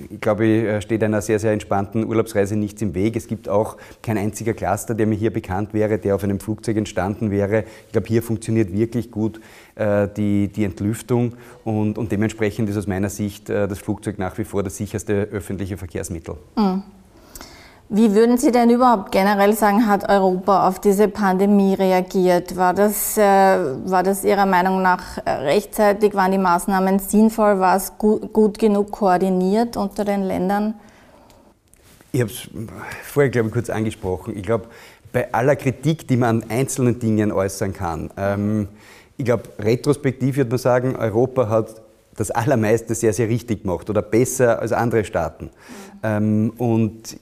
ich 0.09 0.19
glaube, 0.19 0.45
äh, 0.45 0.81
steht 0.81 1.03
einer 1.03 1.21
sehr, 1.21 1.39
sehr 1.39 1.53
entspannten 1.53 2.05
Urlaubsreise 2.05 2.57
nichts 2.57 2.81
im 2.81 2.95
Weg. 2.95 3.15
Es 3.15 3.27
gibt 3.27 3.47
auch 3.47 3.77
kein 4.01 4.17
einziger 4.17 4.53
Cluster, 4.53 4.93
der 4.93 5.07
mir 5.07 5.15
hier 5.15 5.31
bekannt 5.31 5.73
wäre, 5.73 5.97
der 5.99 6.15
auf 6.15 6.23
einem 6.23 6.39
Flugzeug 6.39 6.77
entstanden 6.77 7.31
wäre. 7.31 7.63
Ich 7.87 7.93
glaube, 7.93 8.07
hier 8.07 8.23
funktioniert 8.23 8.73
wirklich 8.73 9.09
gut 9.09 9.39
äh, 9.75 10.07
die, 10.17 10.49
die 10.49 10.65
Entlüftung 10.65 11.12
und, 11.13 11.97
und, 11.97 12.11
dementsprechend 12.11 12.69
ist 12.69 12.77
aus 12.77 12.87
meiner 12.87 13.09
Sicht 13.09 13.49
äh, 13.49 13.67
das 13.67 13.79
Flugzeug 13.79 14.19
nach 14.19 14.37
wie 14.37 14.43
vor 14.43 14.63
das 14.63 14.77
sicherste 14.77 15.13
öffentliche 15.31 15.77
Verkehrsmittel. 15.77 16.35
Mhm. 16.55 16.83
Wie 17.89 18.15
würden 18.15 18.37
Sie 18.37 18.51
denn 18.51 18.69
überhaupt 18.71 19.11
generell 19.11 19.53
sagen, 19.53 19.87
hat 19.87 20.09
Europa 20.09 20.67
auf 20.67 20.79
diese 20.79 21.07
Pandemie 21.07 21.75
reagiert? 21.75 22.55
War 22.55 22.73
das, 22.73 23.17
äh, 23.17 23.21
war 23.21 24.01
das 24.01 24.23
Ihrer 24.23 24.45
Meinung 24.45 24.81
nach 24.81 25.17
rechtzeitig? 25.27 26.15
Waren 26.15 26.31
die 26.31 26.37
Maßnahmen 26.39 26.97
sinnvoll? 26.99 27.59
War 27.59 27.75
es 27.75 27.97
gut, 27.97 28.33
gut 28.33 28.57
genug 28.57 28.91
koordiniert 28.91 29.77
unter 29.77 30.05
den 30.05 30.23
Ländern? 30.23 30.73
Ich 32.11 32.21
habe 32.21 32.31
es 32.31 32.49
vorher, 33.03 33.29
glaube 33.29 33.49
ich, 33.49 33.53
kurz 33.53 33.69
angesprochen. 33.69 34.35
Ich 34.37 34.43
glaube, 34.43 34.69
bei 35.11 35.31
aller 35.31 35.55
Kritik, 35.55 36.07
die 36.07 36.17
man 36.17 36.41
an 36.41 36.49
einzelnen 36.49 36.99
Dingen 36.99 37.31
äußern 37.31 37.73
kann, 37.73 38.09
ähm, 38.17 38.67
ich 39.23 39.25
glaube, 39.25 39.43
retrospektiv 39.57 40.35
würde 40.35 40.49
man 40.49 40.59
sagen, 40.59 40.97
Europa 40.97 41.47
hat 41.47 41.81
das 42.17 42.29
Allermeiste 42.29 42.93
sehr, 42.93 43.13
sehr 43.13 43.29
richtig 43.29 43.63
gemacht 43.63 43.89
oder 43.89 44.01
besser 44.01 44.59
als 44.59 44.73
andere 44.73 45.05
Staaten. 45.05 45.45
Mhm. 45.45 45.49
Ähm, 46.03 46.53
und 46.57 47.17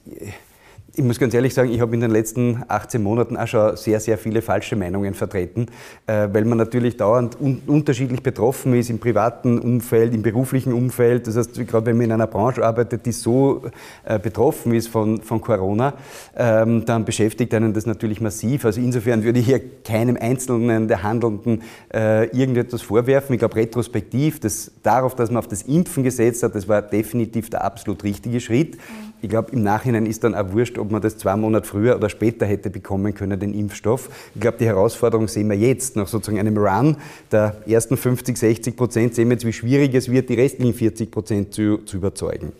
ich 0.94 1.02
muss 1.02 1.18
ganz 1.18 1.32
ehrlich 1.32 1.54
sagen, 1.54 1.72
ich 1.72 1.80
habe 1.80 1.94
in 1.94 2.02
den 2.02 2.10
letzten 2.10 2.64
18 2.68 3.02
Monaten 3.02 3.38
auch 3.38 3.46
schon 3.46 3.76
sehr, 3.78 3.98
sehr 3.98 4.18
viele 4.18 4.42
falsche 4.42 4.76
Meinungen 4.76 5.14
vertreten, 5.14 5.66
äh, 6.06 6.28
weil 6.30 6.44
man 6.44 6.58
natürlich 6.58 6.98
dauernd 6.98 7.40
un 7.40 7.62
unterschiedlich 7.66 8.22
betroffen 8.22 8.74
ist 8.74 8.90
im 8.90 8.98
privaten 8.98 9.58
Umfeld, 9.58 10.12
im 10.12 10.20
beruflichen 10.20 10.74
Umfeld. 10.74 11.26
Das 11.26 11.36
heißt, 11.36 11.66
gerade 11.66 11.86
wenn 11.86 11.96
man 11.96 12.06
in 12.06 12.12
einer 12.12 12.26
Branche 12.26 12.62
arbeitet, 12.62 13.06
die 13.06 13.12
so 13.12 13.62
äh, 14.04 14.18
betroffen 14.18 14.74
ist 14.74 14.88
von, 14.88 15.22
von 15.22 15.40
Corona, 15.40 15.94
ähm, 16.36 16.84
dann 16.84 17.06
beschäftigt 17.06 17.54
einen 17.54 17.72
das 17.72 17.86
natürlich 17.86 18.20
massiv. 18.20 18.66
Also 18.66 18.80
insofern 18.82 19.24
würde 19.24 19.38
ich 19.38 19.46
hier 19.46 19.62
keinem 19.84 20.18
Einzelnen 20.20 20.88
der 20.88 21.02
Handelnden 21.02 21.62
äh, 21.94 22.26
irgendetwas 22.36 22.82
vorwerfen. 22.82 23.32
Ich 23.32 23.38
glaube, 23.38 23.56
retrospektiv, 23.56 24.40
das, 24.40 24.70
darauf, 24.82 25.14
dass 25.14 25.30
man 25.30 25.38
auf 25.38 25.48
das 25.48 25.62
Impfen 25.62 26.02
gesetzt 26.02 26.42
hat, 26.42 26.54
das 26.54 26.68
war 26.68 26.82
definitiv 26.82 27.48
der 27.48 27.64
absolut 27.64 28.04
richtige 28.04 28.40
Schritt. 28.40 28.76
Ich 29.22 29.28
glaube, 29.28 29.52
im 29.52 29.62
Nachhinein 29.62 30.04
ist 30.04 30.24
dann 30.24 30.34
auch 30.34 30.52
wurscht, 30.52 30.78
ob 30.78 30.90
man 30.90 31.00
das 31.00 31.16
zwei 31.16 31.36
Monate 31.36 31.64
früher 31.64 31.94
oder 31.94 32.08
später 32.08 32.44
hätte 32.44 32.70
bekommen 32.70 33.14
können, 33.14 33.38
den 33.38 33.54
Impfstoff. 33.54 34.10
Ich 34.34 34.40
glaube, 34.40 34.56
die 34.58 34.66
Herausforderung 34.66 35.28
sehen 35.28 35.48
wir 35.48 35.56
jetzt, 35.56 35.94
nach 35.94 36.08
sozusagen 36.08 36.40
einem 36.40 36.58
Run 36.58 36.96
der 37.30 37.56
ersten 37.64 37.96
50, 37.96 38.36
60 38.36 38.76
Prozent, 38.76 39.14
sehen 39.14 39.28
wir 39.28 39.34
jetzt, 39.34 39.46
wie 39.46 39.52
schwierig 39.52 39.94
es 39.94 40.10
wird, 40.10 40.28
die 40.28 40.34
restlichen 40.34 40.74
40 40.74 41.08
Prozent 41.12 41.54
zu, 41.54 41.78
zu 41.84 41.98
überzeugen. 41.98 42.50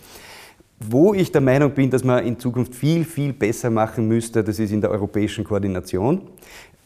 Wo 0.79 1.15
ich 1.15 1.33
der 1.33 1.41
Meinung 1.41 1.73
bin, 1.73 1.91
dass 1.91 2.05
man 2.05 2.25
in 2.25 2.39
Zukunft 2.39 2.77
viel, 2.77 3.05
viel 3.05 3.33
besser 3.33 3.69
machen 3.69 4.07
müsste, 4.07 4.45
das 4.45 4.61
ist 4.61 4.71
in 4.71 4.81
der 4.81 4.93
europäischen 4.93 5.43
Koordination. 5.43 6.23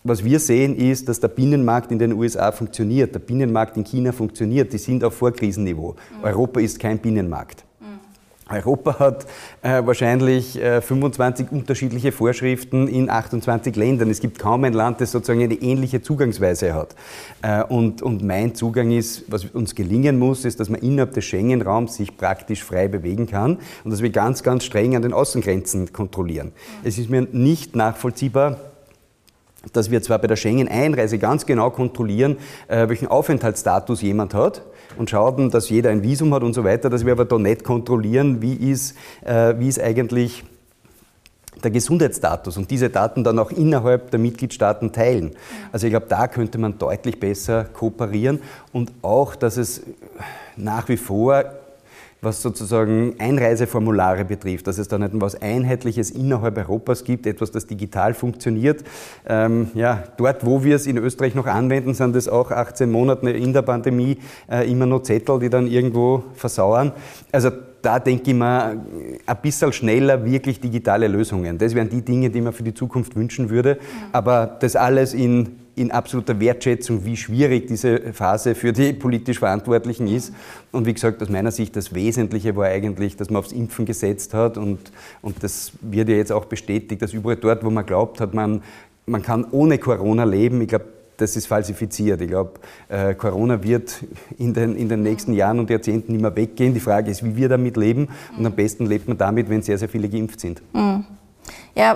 Was 0.04 0.24
wir 0.24 0.40
sehen, 0.40 0.74
ist, 0.74 1.06
dass 1.06 1.20
der 1.20 1.28
Binnenmarkt 1.28 1.92
in 1.92 1.98
den 1.98 2.14
USA 2.14 2.50
funktioniert, 2.50 3.14
der 3.14 3.18
Binnenmarkt 3.18 3.76
in 3.76 3.84
China 3.84 4.12
funktioniert, 4.12 4.72
die 4.72 4.78
sind 4.78 5.04
auf 5.04 5.14
Vorkrisenniveau. 5.16 5.92
Mhm. 5.92 6.24
Europa 6.24 6.60
ist 6.60 6.78
kein 6.78 6.98
Binnenmarkt. 6.98 7.65
Europa 8.48 9.00
hat 9.00 9.26
äh, 9.62 9.84
wahrscheinlich 9.84 10.60
äh, 10.60 10.80
25 10.80 11.50
unterschiedliche 11.50 12.12
Vorschriften 12.12 12.86
in 12.86 13.10
28 13.10 13.74
Ländern. 13.74 14.08
Es 14.08 14.20
gibt 14.20 14.38
kaum 14.38 14.62
ein 14.62 14.72
Land, 14.72 15.00
das 15.00 15.10
sozusagen 15.10 15.42
eine 15.42 15.54
ähnliche 15.54 16.00
Zugangsweise 16.00 16.72
hat. 16.72 16.94
Äh, 17.42 17.64
und, 17.64 18.02
und 18.02 18.22
mein 18.22 18.54
Zugang 18.54 18.92
ist, 18.92 19.24
was 19.26 19.46
uns 19.46 19.74
gelingen 19.74 20.20
muss, 20.20 20.44
ist, 20.44 20.60
dass 20.60 20.68
man 20.68 20.80
innerhalb 20.80 21.12
des 21.14 21.24
Schengen-Raums 21.24 21.96
sich 21.96 22.16
praktisch 22.16 22.62
frei 22.62 22.86
bewegen 22.86 23.26
kann 23.26 23.58
und 23.82 23.90
dass 23.90 24.00
wir 24.00 24.10
ganz, 24.10 24.44
ganz 24.44 24.64
streng 24.64 24.94
an 24.94 25.02
den 25.02 25.12
Außengrenzen 25.12 25.92
kontrollieren. 25.92 26.52
Es 26.84 26.98
ist 26.98 27.10
mir 27.10 27.22
nicht 27.22 27.74
nachvollziehbar, 27.74 28.60
dass 29.72 29.90
wir 29.90 30.00
zwar 30.02 30.20
bei 30.20 30.28
der 30.28 30.36
Schengen-Einreise 30.36 31.18
ganz 31.18 31.46
genau 31.46 31.70
kontrollieren, 31.70 32.36
äh, 32.68 32.88
welchen 32.88 33.08
Aufenthaltsstatus 33.08 34.02
jemand 34.02 34.34
hat 34.34 34.62
und 34.98 35.10
schauen, 35.10 35.50
dass 35.50 35.68
jeder 35.68 35.90
ein 35.90 36.02
Visum 36.02 36.32
hat 36.34 36.42
und 36.42 36.54
so 36.54 36.64
weiter, 36.64 36.90
dass 36.90 37.04
wir 37.04 37.12
aber 37.12 37.24
da 37.24 37.38
nicht 37.38 37.64
kontrollieren, 37.64 38.42
wie 38.42 38.54
ist, 38.54 38.96
äh, 39.24 39.54
wie 39.58 39.68
ist 39.68 39.80
eigentlich 39.80 40.44
der 41.62 41.70
Gesundheitsstatus 41.70 42.56
und 42.58 42.70
diese 42.70 42.90
Daten 42.90 43.24
dann 43.24 43.38
auch 43.38 43.50
innerhalb 43.50 44.10
der 44.10 44.20
Mitgliedstaaten 44.20 44.92
teilen. 44.92 45.32
Also 45.72 45.86
ich 45.86 45.92
glaube, 45.92 46.06
da 46.08 46.28
könnte 46.28 46.58
man 46.58 46.78
deutlich 46.78 47.18
besser 47.18 47.64
kooperieren 47.64 48.40
und 48.72 48.92
auch, 49.02 49.34
dass 49.34 49.56
es 49.56 49.82
nach 50.56 50.88
wie 50.88 50.96
vor 50.96 51.44
was 52.22 52.42
sozusagen 52.42 53.14
Einreiseformulare 53.18 54.24
betrifft, 54.24 54.66
dass 54.66 54.78
es 54.78 54.88
da 54.88 54.98
nicht 54.98 55.14
etwas 55.14 55.40
Einheitliches 55.40 56.10
innerhalb 56.10 56.56
Europas 56.56 57.04
gibt, 57.04 57.26
etwas, 57.26 57.50
das 57.50 57.66
digital 57.66 58.14
funktioniert. 58.14 58.84
Ähm, 59.28 59.70
ja, 59.74 60.04
dort, 60.16 60.44
wo 60.44 60.64
wir 60.64 60.76
es 60.76 60.86
in 60.86 60.96
Österreich 60.96 61.34
noch 61.34 61.46
anwenden, 61.46 61.94
sind 61.94 62.16
es 62.16 62.28
auch 62.28 62.50
18 62.50 62.90
Monate 62.90 63.30
in 63.30 63.52
der 63.52 63.62
Pandemie 63.62 64.18
äh, 64.50 64.70
immer 64.70 64.86
noch 64.86 65.02
Zettel, 65.02 65.38
die 65.38 65.50
dann 65.50 65.66
irgendwo 65.66 66.24
versauern. 66.34 66.92
Also 67.32 67.50
da 67.82 68.00
denke 68.00 68.30
ich 68.30 68.36
mir, 68.36 68.82
ein 69.26 69.36
bisschen 69.42 69.72
schneller 69.72 70.24
wirklich 70.24 70.60
digitale 70.60 71.06
Lösungen. 71.06 71.56
Das 71.58 71.74
wären 71.74 71.88
die 71.88 72.02
Dinge, 72.02 72.30
die 72.30 72.40
man 72.40 72.52
für 72.52 72.64
die 72.64 72.74
Zukunft 72.74 73.14
wünschen 73.14 73.48
würde. 73.48 73.78
Aber 74.10 74.56
das 74.58 74.74
alles 74.74 75.14
in 75.14 75.65
in 75.76 75.90
absoluter 75.90 76.40
Wertschätzung, 76.40 77.04
wie 77.04 77.16
schwierig 77.16 77.66
diese 77.68 78.12
Phase 78.12 78.54
für 78.54 78.72
die 78.72 78.94
politisch 78.94 79.38
Verantwortlichen 79.38 80.08
ist. 80.08 80.32
Und 80.72 80.86
wie 80.86 80.94
gesagt, 80.94 81.22
aus 81.22 81.28
meiner 81.28 81.50
Sicht 81.50 81.76
das 81.76 81.94
Wesentliche 81.94 82.56
war 82.56 82.66
eigentlich, 82.66 83.16
dass 83.16 83.28
man 83.28 83.40
aufs 83.40 83.52
Impfen 83.52 83.84
gesetzt 83.84 84.32
hat 84.34 84.56
und, 84.56 84.90
und 85.20 85.42
das 85.42 85.72
wird 85.82 86.08
ja 86.08 86.16
jetzt 86.16 86.32
auch 86.32 86.46
bestätigt, 86.46 87.02
dass 87.02 87.12
überall 87.12 87.36
dort, 87.36 87.62
wo 87.62 87.70
man 87.70 87.84
glaubt 87.84 88.20
hat, 88.20 88.32
man, 88.32 88.62
man 89.04 89.22
kann 89.22 89.46
ohne 89.50 89.78
Corona 89.78 90.24
leben, 90.24 90.62
ich 90.62 90.68
glaube, 90.68 90.86
das 91.18 91.36
ist 91.36 91.46
falsifiziert. 91.46 92.20
Ich 92.20 92.28
glaube, 92.28 92.52
äh, 92.88 93.14
Corona 93.14 93.62
wird 93.62 94.04
in 94.38 94.52
den, 94.52 94.76
in 94.76 94.88
den 94.88 95.02
nächsten 95.02 95.32
Jahren 95.32 95.58
und 95.58 95.70
Jahrzehnten 95.70 96.20
mehr 96.20 96.36
weggehen. 96.36 96.74
Die 96.74 96.80
Frage 96.80 97.10
ist, 97.10 97.24
wie 97.24 97.36
wir 97.36 97.48
damit 97.48 97.78
leben. 97.78 98.08
Und 98.36 98.44
am 98.44 98.52
besten 98.52 98.84
lebt 98.84 99.08
man 99.08 99.16
damit, 99.16 99.48
wenn 99.48 99.62
sehr, 99.62 99.78
sehr 99.78 99.88
viele 99.88 100.10
geimpft 100.10 100.40
sind. 100.40 100.60
Mhm. 100.74 101.04
Ja, 101.76 101.94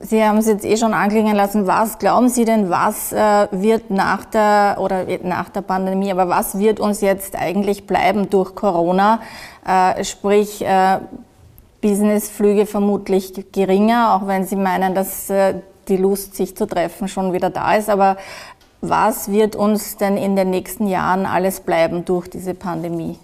Sie 0.00 0.24
haben 0.24 0.38
es 0.38 0.46
jetzt 0.46 0.64
eh 0.64 0.78
schon 0.78 0.94
anklingen 0.94 1.36
lassen. 1.36 1.66
Was 1.66 1.98
glauben 1.98 2.30
Sie 2.30 2.46
denn, 2.46 2.70
was 2.70 3.12
äh, 3.12 3.46
wird 3.50 3.90
nach 3.90 4.24
der 4.24 4.76
oder 4.80 5.04
nach 5.22 5.50
der 5.50 5.60
Pandemie, 5.60 6.10
aber 6.10 6.30
was 6.30 6.58
wird 6.58 6.80
uns 6.80 7.02
jetzt 7.02 7.36
eigentlich 7.36 7.86
bleiben 7.86 8.30
durch 8.30 8.54
Corona? 8.54 9.20
Äh, 9.66 10.02
sprich, 10.02 10.64
äh, 10.64 11.00
Businessflüge 11.82 12.64
vermutlich 12.64 13.34
geringer, 13.52 14.14
auch 14.14 14.26
wenn 14.26 14.46
Sie 14.46 14.56
meinen, 14.56 14.94
dass 14.94 15.28
äh, 15.28 15.56
die 15.88 15.98
Lust, 15.98 16.34
sich 16.34 16.56
zu 16.56 16.66
treffen, 16.66 17.06
schon 17.06 17.34
wieder 17.34 17.50
da 17.50 17.74
ist. 17.74 17.90
Aber 17.90 18.16
was 18.80 19.30
wird 19.30 19.56
uns 19.56 19.98
denn 19.98 20.16
in 20.16 20.36
den 20.36 20.48
nächsten 20.48 20.86
Jahren 20.86 21.26
alles 21.26 21.60
bleiben 21.60 22.06
durch 22.06 22.30
diese 22.30 22.54
Pandemie? 22.54 23.18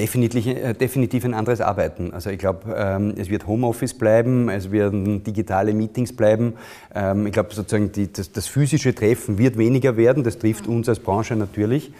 Definitiv, 0.00 0.46
äh, 0.46 0.72
definitiv 0.72 1.26
ein 1.26 1.34
anderes 1.34 1.60
Arbeiten. 1.60 2.14
Also 2.14 2.30
ich 2.30 2.38
glaube, 2.38 2.74
ähm, 2.74 3.12
es 3.18 3.28
wird 3.28 3.46
Homeoffice 3.46 3.92
bleiben, 3.92 4.48
es 4.48 4.72
werden 4.72 5.22
digitale 5.24 5.74
Meetings 5.74 6.16
bleiben. 6.16 6.54
Ähm, 6.94 7.26
ich 7.26 7.34
glaube 7.34 7.52
sozusagen 7.52 7.92
die, 7.92 8.10
das, 8.10 8.32
das, 8.32 8.46
physische 8.46 8.94
Treffen 8.94 9.36
wird 9.36 9.58
weniger 9.58 9.98
werden. 9.98 10.24
Das 10.24 10.38
trifft 10.38 10.66
uns 10.66 10.88
als 10.88 11.00
Branche 11.00 11.36
natürlich. 11.36 11.92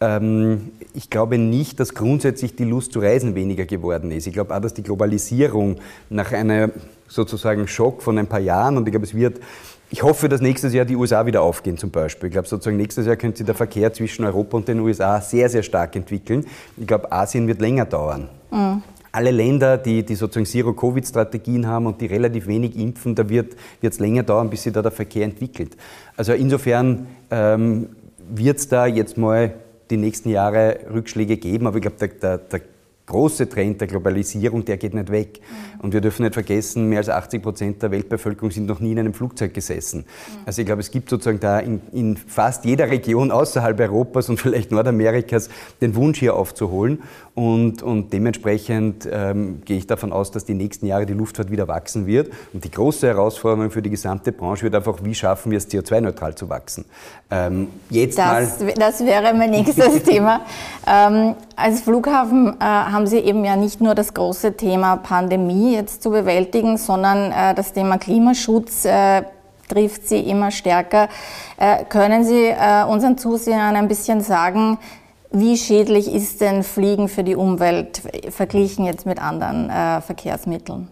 Ähm, 0.00 0.70
ich 0.94 1.10
glaube 1.10 1.36
nicht, 1.36 1.80
dass 1.80 1.94
grundsätzlich 1.94 2.54
die 2.54 2.62
Lust 2.62 2.92
zu 2.92 3.00
reisen 3.00 3.34
weniger 3.34 3.66
geworden 3.66 4.12
ist. 4.12 4.28
Ich 4.28 4.34
glaube 4.34 4.54
auch, 4.54 4.60
dass 4.60 4.74
die 4.74 4.84
Globalisierung 4.84 5.78
nach 6.10 6.30
einem 6.30 6.70
sozusagen 7.08 7.66
Schock 7.66 8.02
von 8.04 8.18
ein 8.18 8.28
paar 8.28 8.38
Jahren 8.38 8.76
und 8.76 8.86
ich 8.86 8.92
glaube, 8.92 9.06
es 9.06 9.14
wird 9.14 9.40
ich 9.90 10.02
hoffe, 10.02 10.28
dass 10.28 10.40
nächstes 10.40 10.74
Jahr 10.74 10.84
die 10.84 10.96
USA 10.96 11.24
wieder 11.24 11.42
aufgehen 11.42 11.78
zum 11.78 11.90
Beispiel. 11.90 12.28
Ich 12.28 12.32
glaube, 12.32 12.48
sozusagen 12.48 12.76
nächstes 12.76 13.06
Jahr 13.06 13.16
könnte 13.16 13.38
sich 13.38 13.46
der 13.46 13.54
Verkehr 13.54 13.92
zwischen 13.92 14.24
Europa 14.24 14.56
und 14.58 14.68
den 14.68 14.80
USA 14.80 15.20
sehr, 15.20 15.48
sehr 15.48 15.62
stark 15.62 15.96
entwickeln. 15.96 16.44
Ich 16.76 16.86
glaube, 16.86 17.10
Asien 17.10 17.46
wird 17.46 17.60
länger 17.60 17.86
dauern. 17.86 18.28
Mhm. 18.50 18.82
Alle 19.10 19.30
Länder, 19.30 19.78
die, 19.78 20.04
die 20.04 20.14
sozusagen 20.14 20.44
Zero-Covid-Strategien 20.44 21.66
haben 21.66 21.86
und 21.86 22.00
die 22.00 22.06
relativ 22.06 22.46
wenig 22.46 22.76
impfen, 22.76 23.14
da 23.14 23.28
wird 23.28 23.56
es 23.80 23.98
länger 23.98 24.22
dauern, 24.22 24.50
bis 24.50 24.64
sich 24.64 24.72
da 24.72 24.82
der 24.82 24.90
Verkehr 24.90 25.24
entwickelt. 25.24 25.76
Also 26.16 26.34
insofern 26.34 27.06
ähm, 27.30 27.88
wird 28.28 28.58
es 28.58 28.68
da 28.68 28.86
jetzt 28.86 29.16
mal 29.16 29.54
die 29.90 29.96
nächsten 29.96 30.28
Jahre 30.28 30.80
Rückschläge 30.92 31.38
geben, 31.38 31.66
aber 31.66 31.76
ich 31.76 31.82
glaube, 31.82 31.96
der, 31.98 32.08
der, 32.08 32.38
der 32.38 32.60
große 33.08 33.48
Trend 33.48 33.80
der 33.80 33.88
Globalisierung, 33.88 34.64
der 34.64 34.76
geht 34.76 34.94
nicht 34.94 35.10
weg. 35.10 35.40
Mhm. 35.40 35.80
Und 35.80 35.92
wir 35.94 36.00
dürfen 36.00 36.22
nicht 36.22 36.34
vergessen, 36.34 36.88
mehr 36.88 36.98
als 36.98 37.08
80 37.08 37.42
Prozent 37.42 37.82
der 37.82 37.90
Weltbevölkerung 37.90 38.50
sind 38.50 38.66
noch 38.66 38.80
nie 38.80 38.92
in 38.92 38.98
einem 38.98 39.14
Flugzeug 39.14 39.54
gesessen. 39.54 40.00
Mhm. 40.00 40.42
Also 40.46 40.62
ich 40.62 40.66
glaube, 40.66 40.80
es 40.80 40.90
gibt 40.90 41.10
sozusagen 41.10 41.40
da 41.40 41.58
in, 41.58 41.80
in, 41.92 42.16
fast 42.16 42.64
jeder 42.64 42.90
Region 42.90 43.30
außerhalb 43.30 43.80
Europas 43.80 44.28
und 44.28 44.38
vielleicht 44.40 44.70
Nordamerikas 44.70 45.48
den 45.80 45.94
Wunsch 45.96 46.20
hier 46.20 46.36
aufzuholen. 46.36 47.02
Und, 47.38 47.84
und 47.84 48.12
dementsprechend 48.12 49.08
ähm, 49.08 49.62
gehe 49.64 49.78
ich 49.78 49.86
davon 49.86 50.12
aus, 50.12 50.32
dass 50.32 50.44
die 50.44 50.54
nächsten 50.54 50.86
Jahre 50.86 51.06
die 51.06 51.12
Luftfahrt 51.12 51.52
wieder 51.52 51.68
wachsen 51.68 52.04
wird. 52.04 52.32
Und 52.52 52.64
die 52.64 52.70
große 52.72 53.06
Herausforderung 53.06 53.70
für 53.70 53.80
die 53.80 53.90
gesamte 53.90 54.32
Branche 54.32 54.64
wird 54.64 54.74
einfach, 54.74 54.98
wie 55.04 55.14
schaffen 55.14 55.52
wir 55.52 55.58
es, 55.58 55.70
CO2-neutral 55.70 56.34
zu 56.34 56.48
wachsen. 56.48 56.84
Ähm, 57.30 57.68
jetzt 57.90 58.18
das, 58.18 58.58
mal 58.58 58.74
das 58.76 59.06
wäre 59.06 59.32
mein 59.34 59.50
nächstes 59.50 60.02
Thema. 60.02 60.40
Ähm, 60.84 61.36
als 61.54 61.82
Flughafen 61.82 62.56
äh, 62.58 62.64
haben 62.64 63.06
Sie 63.06 63.18
eben 63.18 63.44
ja 63.44 63.54
nicht 63.54 63.80
nur 63.80 63.94
das 63.94 64.14
große 64.14 64.56
Thema 64.56 64.96
Pandemie 64.96 65.76
jetzt 65.76 66.02
zu 66.02 66.10
bewältigen, 66.10 66.76
sondern 66.76 67.30
äh, 67.30 67.54
das 67.54 67.72
Thema 67.72 67.98
Klimaschutz 67.98 68.84
äh, 68.84 69.22
trifft 69.68 70.08
Sie 70.08 70.18
immer 70.18 70.50
stärker. 70.50 71.08
Äh, 71.56 71.84
können 71.84 72.24
Sie 72.24 72.46
äh, 72.46 72.84
unseren 72.84 73.16
Zusehern 73.16 73.76
ein 73.76 73.86
bisschen 73.86 74.22
sagen, 74.22 74.78
wie 75.30 75.56
schädlich 75.56 76.12
ist 76.12 76.40
denn 76.40 76.62
Fliegen 76.62 77.08
für 77.08 77.24
die 77.24 77.36
Umwelt 77.36 78.02
verglichen 78.30 78.84
jetzt 78.84 79.06
mit 79.06 79.20
anderen 79.20 79.68
äh, 79.68 80.00
Verkehrsmitteln? 80.00 80.88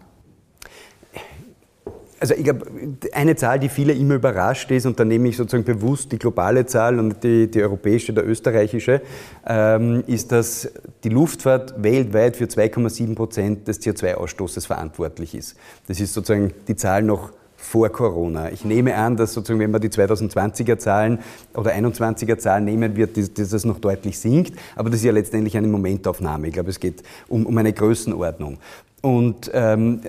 Also 2.19 2.35
ich 2.35 2.45
glaube, 2.45 2.67
eine 3.13 3.37
Zahl, 3.37 3.59
die 3.59 3.69
viele 3.69 3.93
immer 3.93 4.15
überrascht 4.15 4.71
ist, 4.71 4.87
und 4.87 4.99
da 4.99 5.05
nehme 5.05 5.29
ich 5.29 5.37
sozusagen 5.37 5.65
bewusst 5.65 6.11
die 6.13 6.19
globale 6.19 6.65
Zahl 6.65 6.99
und 6.99 7.23
die, 7.23 7.51
die 7.51 7.63
europäische, 7.63 8.15
der 8.15 8.27
österreichische, 8.27 9.03
ähm, 9.47 10.03
ist, 10.07 10.33
dass 10.33 10.71
die 11.05 11.11
Luftfahrt 11.11 11.83
weltweit 11.83 12.37
für 12.37 12.45
2,7 12.45 13.15
Prozent 13.15 13.69
des 13.69 13.83
CO2-Ausstoßes 13.83 14.67
verantwortlich 14.67 15.35
ist. 15.35 15.57
Das 15.89 16.01
ist 16.01 16.15
sozusagen 16.15 16.55
die 16.69 16.77
Zahl 16.77 17.03
noch 17.03 17.33
vor 17.57 17.89
Corona. 17.89 18.51
Ich 18.53 18.65
nehme 18.65 18.95
an, 18.95 19.17
dass 19.17 19.33
sozusagen, 19.33 19.61
wenn 19.61 19.71
man 19.71 19.81
die 19.81 19.89
2020er 19.89 20.79
Zahlen 20.79 21.19
oder 21.55 21.73
21er 21.73 22.39
Zahlen 22.39 22.65
nehmen 22.65 22.97
wird, 22.97 23.17
dass 23.17 23.51
das 23.51 23.65
noch 23.65 23.79
deutlich 23.79 24.19
sinkt. 24.19 24.59
Aber 24.77 24.91
das 24.91 25.01
ist 25.01 25.05
ja 25.05 25.13
letztendlich 25.13 25.57
eine 25.57 25.69
Momentaufnahme. 25.69 26.49
Ich 26.49 26.55
glaube, 26.55 26.71
es 26.71 26.81
geht 26.81 27.03
um, 27.29 27.47
um 27.47 27.57
eine 27.59 27.73
Größenordnung. 27.73 28.59
Und 29.03 29.51
ähm, 29.55 30.01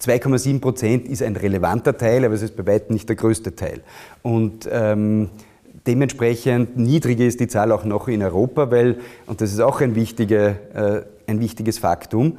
2,7 0.00 0.60
Prozent 0.60 1.08
ist 1.08 1.22
ein 1.22 1.36
relevanter 1.36 1.96
Teil, 1.96 2.24
aber 2.24 2.34
es 2.34 2.42
ist 2.42 2.56
bei 2.56 2.66
weitem 2.66 2.94
nicht 2.94 3.08
der 3.08 3.16
größte 3.16 3.54
Teil. 3.54 3.80
Und 4.22 4.68
ähm, 4.70 5.30
dementsprechend 5.86 6.76
niedriger 6.76 7.24
ist 7.24 7.40
die 7.40 7.48
Zahl 7.48 7.72
auch 7.72 7.84
noch 7.84 8.08
in 8.08 8.22
Europa, 8.22 8.70
weil, 8.70 8.98
und 9.26 9.40
das 9.40 9.52
ist 9.52 9.60
auch 9.60 9.80
ein, 9.80 9.94
wichtige, 9.94 10.56
äh, 10.74 11.30
ein 11.30 11.40
wichtiges 11.40 11.78
Faktum, 11.78 12.38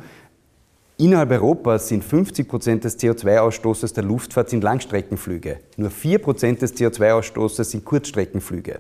Innerhalb 0.97 1.32
Europas 1.32 1.88
sind 1.88 2.03
50 2.03 2.47
Prozent 2.47 2.84
des 2.84 2.99
CO2-Ausstoßes 2.99 3.95
der 3.95 4.03
Luftfahrt 4.03 4.49
sind 4.49 4.63
Langstreckenflüge. 4.63 5.58
Nur 5.75 5.89
4 5.89 6.19
Prozent 6.19 6.62
des 6.62 6.75
CO2-Ausstoßes 6.75 7.63
sind 7.63 7.84
Kurzstreckenflüge. 7.84 8.79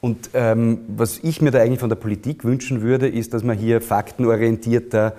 Und 0.00 0.30
ähm, 0.34 0.80
was 0.88 1.20
ich 1.22 1.40
mir 1.40 1.52
da 1.52 1.60
eigentlich 1.60 1.78
von 1.78 1.88
der 1.88 1.96
Politik 1.96 2.44
wünschen 2.44 2.82
würde, 2.82 3.08
ist, 3.08 3.32
dass 3.32 3.44
man 3.44 3.56
hier 3.56 3.80
faktenorientierter 3.80 5.14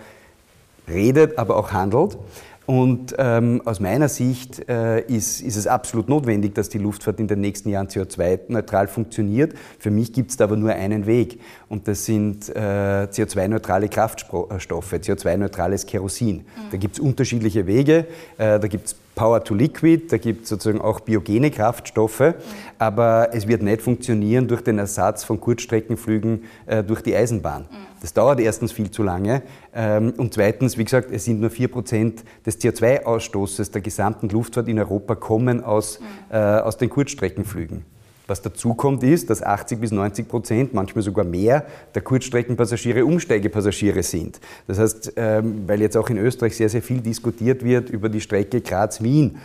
redet, 0.90 1.38
aber 1.38 1.56
auch 1.56 1.72
handelt. 1.72 2.18
Und 2.66 3.14
ähm, 3.18 3.62
aus 3.66 3.80
meiner 3.80 4.08
Sicht 4.08 4.70
äh, 4.70 5.02
ist, 5.02 5.42
ist, 5.42 5.58
es 5.58 5.68
absolut 5.68 6.08
notwendig, 6.08 6.56
dass 6.56 6.70
die 6.70 6.78
Luftfahrt 6.78 7.20
in 7.20 7.28
den 7.28 7.42
nächsten 7.42 7.70
Jahren 7.70 7.88
CO2-neutral 7.88 8.88
funktioniert. 8.88 9.54
Für 9.80 9.92
mich 9.92 10.14
gibt 10.14 10.32
es 10.32 10.38
da 10.38 10.46
aber 10.46 10.56
nur 10.56 10.72
einen 10.72 11.06
Weg 11.06 11.40
und 11.68 11.88
das 11.88 12.06
sind 12.06 12.48
äh, 12.50 13.08
CO2-neutrale 13.12 13.90
Kraftstoffe, 13.90 14.94
CO2-neutrales 14.94 15.86
Kerosin. 15.86 16.38
Mhm. 16.38 16.44
Da 16.72 16.78
gibt 16.78 16.96
es 16.96 17.00
unterschiedliche 17.02 17.68
Wege. 17.68 18.06
Äh, 18.38 18.60
da 18.60 18.68
gibt 18.68 18.88
es 18.88 18.96
Power 19.16 19.44
to 19.44 19.54
Liquid, 19.54 20.08
da 20.10 20.18
gibt 20.18 20.44
es 20.44 20.50
sozusagen 20.50 20.82
auch 20.82 21.00
biogene 21.00 21.52
Kraftstoffe, 21.52 22.34
aber 22.80 23.30
es 23.32 23.48
wird 23.48 23.62
nicht 23.62 23.82
funktionieren 23.82 24.48
durch 24.48 24.62
den 24.62 24.80
Ersatz 24.80 25.24
von 25.24 25.40
Kurzstreckenflügen 25.40 26.44
äh, 26.66 26.84
durch 26.84 27.02
die 27.02 27.16
Eisenbahn. 27.16 27.66
Das 28.02 28.14
dauert 28.14 28.40
erstens 28.40 28.72
viel 28.72 28.92
zu 28.92 29.04
lange 29.04 29.44
ähm, 29.74 30.14
und 30.18 30.34
zweitens, 30.34 30.78
wie 30.78 30.84
gesagt, 30.84 31.12
es 31.12 31.26
sind 31.26 31.40
nur 31.40 31.52
4% 31.52 32.24
des 32.46 32.60
CO2-Ausstoßes 32.60 33.72
der 33.72 33.82
gesamten 33.82 34.30
Luftfahrt 34.30 34.68
in 34.68 34.80
Europa 34.80 35.16
kommen 35.16 35.64
aus, 35.64 36.00
äh, 36.30 36.38
aus 36.38 36.78
den 36.78 36.90
Kurzstreckenflügen. 36.90 37.93
Was 38.26 38.42
dazu 38.42 38.74
kommt, 38.74 39.04
ist, 39.04 39.30
dass 39.30 39.44
80 39.44 39.82
bis 39.82 39.92
90 39.92 40.28
Prozent, 40.30 40.74
manchmal 40.74 41.04
sogar 41.04 41.26
mehr, 41.26 41.66
der 41.94 42.02
Kurzstreckenpassagiere 42.02 43.06
Umsteigepassagiere 43.06 44.02
sind. 44.02 44.40
Das 44.66 44.80
heißt, 44.80 45.14
ähm, 45.18 45.64
weil 45.68 45.82
jetzt 45.82 45.98
auch 45.98 46.10
in 46.10 46.18
Österreich 46.18 46.56
sehr, 46.56 46.70
sehr 46.70 46.82
viel 46.82 47.02
diskutiert 47.02 47.66
wird 47.66 47.90
über 47.90 48.08
die 48.08 48.22
Strecke 48.22 48.62
Graz-Wien, 48.62 49.40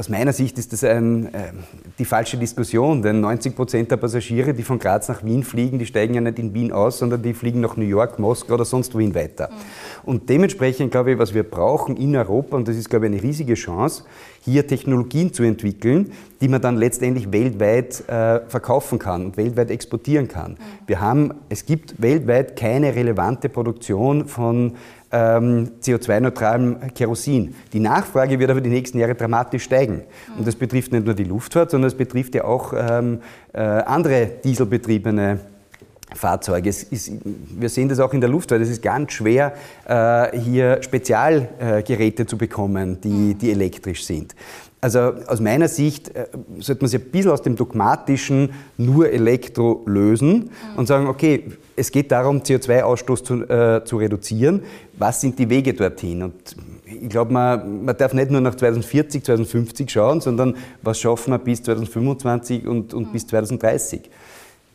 aus 0.00 0.08
meiner 0.08 0.32
Sicht 0.32 0.58
ist 0.58 0.72
das 0.72 0.82
ein, 0.82 1.26
äh, 1.26 1.52
die 1.98 2.06
falsche 2.06 2.38
Diskussion, 2.38 3.02
denn 3.02 3.20
90 3.20 3.54
Prozent 3.54 3.90
der 3.90 3.98
Passagiere, 3.98 4.54
die 4.54 4.62
von 4.62 4.78
Graz 4.78 5.08
nach 5.08 5.22
Wien 5.22 5.44
fliegen, 5.44 5.78
die 5.78 5.84
steigen 5.84 6.14
ja 6.14 6.22
nicht 6.22 6.38
in 6.38 6.54
Wien 6.54 6.72
aus, 6.72 6.98
sondern 6.98 7.22
die 7.22 7.34
fliegen 7.34 7.60
nach 7.60 7.76
New 7.76 7.84
York, 7.84 8.18
Moskau 8.18 8.54
oder 8.54 8.64
sonst 8.64 8.94
wohin 8.94 9.14
weiter. 9.14 9.50
Mhm. 9.50 10.08
Und 10.08 10.28
dementsprechend 10.30 10.90
glaube 10.90 11.12
ich, 11.12 11.18
was 11.18 11.34
wir 11.34 11.42
brauchen 11.42 11.98
in 11.98 12.16
Europa, 12.16 12.56
und 12.56 12.66
das 12.66 12.76
ist, 12.76 12.88
glaube 12.88 13.06
ich, 13.06 13.12
eine 13.12 13.22
riesige 13.22 13.54
Chance, 13.54 14.04
hier 14.42 14.66
Technologien 14.66 15.34
zu 15.34 15.42
entwickeln, 15.42 16.12
die 16.40 16.48
man 16.48 16.62
dann 16.62 16.78
letztendlich 16.78 17.30
weltweit 17.30 18.02
äh, 18.08 18.40
verkaufen 18.48 18.98
kann 18.98 19.26
und 19.26 19.36
weltweit 19.36 19.70
exportieren 19.70 20.28
kann. 20.28 20.52
Mhm. 20.52 20.56
Wir 20.86 21.00
haben, 21.00 21.34
es 21.50 21.66
gibt 21.66 22.00
weltweit 22.00 22.56
keine 22.56 22.94
relevante 22.94 23.50
Produktion 23.50 24.26
von 24.26 24.76
ähm, 25.12 25.70
CO2-neutralem 25.82 26.92
Kerosin. 26.94 27.54
Die 27.72 27.80
Nachfrage 27.80 28.38
wird 28.38 28.50
aber 28.50 28.60
die 28.60 28.70
nächsten 28.70 28.98
Jahre 28.98 29.14
dramatisch 29.14 29.64
steigen. 29.64 30.02
Und 30.38 30.46
das 30.46 30.54
betrifft 30.54 30.92
nicht 30.92 31.04
nur 31.04 31.14
die 31.14 31.24
Luftfahrt, 31.24 31.70
sondern 31.70 31.88
es 31.88 31.96
betrifft 31.96 32.34
ja 32.34 32.44
auch 32.44 32.72
ähm, 32.76 33.20
äh, 33.52 33.60
andere 33.60 34.30
dieselbetriebene 34.44 35.40
Fahrzeuge. 36.14 36.68
Ist, 36.68 37.12
wir 37.58 37.68
sehen 37.68 37.88
das 37.88 38.00
auch 38.00 38.12
in 38.12 38.20
der 38.20 38.30
Luftfahrt. 38.30 38.60
Es 38.60 38.70
ist 38.70 38.82
ganz 38.82 39.12
schwer, 39.12 39.54
äh, 39.86 40.38
hier 40.38 40.82
Spezialgeräte 40.82 42.26
zu 42.26 42.36
bekommen, 42.36 43.00
die, 43.00 43.34
die 43.34 43.50
elektrisch 43.50 44.04
sind. 44.04 44.34
Also 44.82 44.98
aus 45.26 45.40
meiner 45.40 45.68
Sicht 45.68 46.14
äh, 46.14 46.26
sollte 46.58 46.82
man 46.82 46.88
sich 46.88 47.00
ein 47.00 47.10
bisschen 47.10 47.30
aus 47.30 47.42
dem 47.42 47.54
dogmatischen 47.54 48.50
nur 48.78 49.10
Elektro 49.10 49.82
lösen 49.84 50.50
und 50.76 50.86
sagen, 50.86 51.06
okay, 51.06 51.44
es 51.76 51.92
geht 51.92 52.10
darum, 52.10 52.40
CO2-Ausstoß 52.40 53.24
zu, 53.24 53.34
äh, 53.42 53.84
zu 53.84 53.98
reduzieren. 53.98 54.62
Was 54.96 55.20
sind 55.20 55.38
die 55.38 55.50
Wege 55.50 55.74
dorthin? 55.74 56.22
Und 56.22 56.56
ich 56.86 57.08
glaube, 57.10 57.32
man, 57.32 57.84
man 57.84 57.96
darf 57.96 58.14
nicht 58.14 58.30
nur 58.30 58.40
nach 58.40 58.54
2040, 58.54 59.24
2050 59.24 59.90
schauen, 59.90 60.20
sondern 60.22 60.56
was 60.82 60.98
schaffen 60.98 61.32
wir 61.32 61.38
bis 61.38 61.62
2025 61.62 62.66
und, 62.66 62.94
und 62.94 63.12
bis 63.12 63.26
2030. 63.26 64.10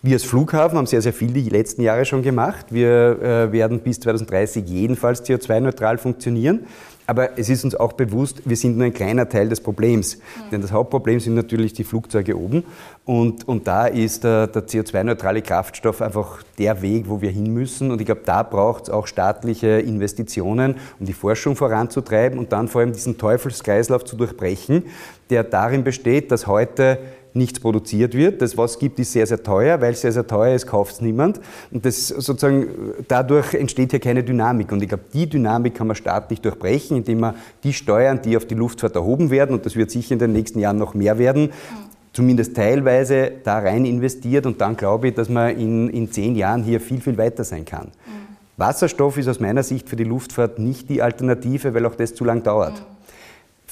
Wir 0.05 0.17
als 0.17 0.23
Flughafen 0.23 0.77
haben 0.77 0.85
sehr, 0.85 1.01
sehr 1.01 1.13
viel 1.13 1.31
die 1.31 1.49
letzten 1.49 1.81
Jahre 1.81 2.05
schon 2.05 2.21
gemacht. 2.21 2.67
Wir 2.69 3.19
äh, 3.23 3.51
werden 3.51 3.79
bis 3.79 3.99
2030 4.01 4.63
jedenfalls 4.69 5.23
CO2-neutral 5.23 5.97
funktionieren. 5.97 6.67
Aber 7.07 7.39
es 7.39 7.49
ist 7.49 7.63
uns 7.63 7.73
auch 7.73 7.93
bewusst, 7.93 8.43
wir 8.45 8.55
sind 8.55 8.77
nur 8.77 8.85
ein 8.85 8.93
kleiner 8.93 9.27
Teil 9.27 9.49
des 9.49 9.61
Problems. 9.61 10.17
Mhm. 10.17 10.21
Denn 10.51 10.61
das 10.61 10.71
Hauptproblem 10.71 11.19
sind 11.19 11.33
natürlich 11.33 11.73
die 11.73 11.83
Flugzeuge 11.83 12.37
oben. 12.37 12.65
Und, 13.03 13.47
und 13.47 13.65
da 13.65 13.87
ist 13.87 14.23
der, 14.23 14.45
der 14.45 14.67
CO2-neutrale 14.67 15.41
Kraftstoff 15.41 16.03
einfach 16.03 16.43
der 16.59 16.83
Weg, 16.83 17.09
wo 17.09 17.21
wir 17.21 17.31
hin 17.31 17.51
müssen. 17.51 17.89
Und 17.89 17.99
ich 17.99 18.05
glaube, 18.05 18.21
da 18.25 18.43
braucht 18.43 18.83
es 18.83 18.89
auch 18.91 19.07
staatliche 19.07 19.79
Investitionen, 19.79 20.75
um 20.99 21.07
die 21.07 21.13
Forschung 21.13 21.55
voranzutreiben 21.55 22.37
und 22.37 22.51
dann 22.51 22.67
vor 22.67 22.81
allem 22.81 22.93
diesen 22.93 23.17
Teufelskreislauf 23.17 24.05
zu 24.05 24.15
durchbrechen, 24.15 24.83
der 25.31 25.43
darin 25.43 25.83
besteht, 25.83 26.31
dass 26.31 26.45
heute 26.45 26.99
nichts 27.36 27.60
produziert 27.60 28.13
wird. 28.13 28.41
Das, 28.41 28.58
was 28.58 28.71
es 28.71 28.80
gibt, 28.80 29.00
ist 29.00 29.12
sehr, 29.12 29.28
sehr 29.28 29.43
teuer. 29.43 29.82
Weil 29.82 29.93
es 29.93 30.02
sehr, 30.02 30.12
sehr 30.12 30.26
teuer 30.26 30.56
ist, 30.56 30.67
kauft 30.67 30.93
es 30.93 31.02
niemand. 31.02 31.39
Und 31.71 31.86
das 31.86 32.08
sozusagen, 32.08 32.67
dadurch 33.08 33.54
entsteht 33.54 33.91
hier 33.91 34.00
keine 34.00 34.24
Dynamik. 34.24 34.71
Und 34.71 34.82
ich 34.82 34.89
glaube, 34.89 35.04
die 35.13 35.28
Dynamik 35.28 35.76
kann 35.76 35.88
man 35.88 35.95
staatlich 35.95 36.41
durchbrechen, 36.41 36.98
indem 36.98 37.19
man 37.19 37.36
die 37.63 37.74
Steuern, 37.74 38.21
die 38.21 38.38
auf 38.38 38.45
die 38.45 38.56
Luftfahrt 38.56 38.95
erhoben 38.95 39.30
werden, 39.30 39.56
und 39.56 39.65
das 39.65 39.76
wird 39.76 39.91
sicher 39.91 40.13
in 40.13 40.19
den 40.19 40.32
nächsten 40.32 40.60
Jahren 40.60 40.78
noch 40.78 40.93
mehr 40.93 41.17
werden, 41.19 41.52
zumindest 42.13 42.56
teilweise 42.56 43.32
da 43.43 43.60
rein 43.60 43.86
investiert. 43.86 44.45
Und 44.45 44.62
dann 44.62 44.78
glaube 44.78 45.10
ich, 45.10 45.15
dass 45.15 45.30
man 45.30 45.58
in, 45.58 45.89
in 45.89 46.12
zehn 46.12 46.36
Jahren 46.36 46.63
hier 46.63 46.80
viel, 46.80 47.02
viel 47.02 47.17
weiter 47.17 47.43
sein 47.43 47.65
kann. 47.65 47.91
Wasserstoff 48.58 49.17
ist 49.17 49.28
aus 49.28 49.41
meiner 49.41 49.63
Sicht 49.63 49.89
für 49.89 49.98
die 49.98 50.06
Luftfahrt 50.06 50.60
nicht 50.60 50.89
die 50.89 51.02
Alternative, 51.02 51.74
weil 51.74 51.86
auch 51.86 51.95
das 51.95 52.15
zu 52.15 52.24
lang 52.24 52.41
dauert. 52.41 52.86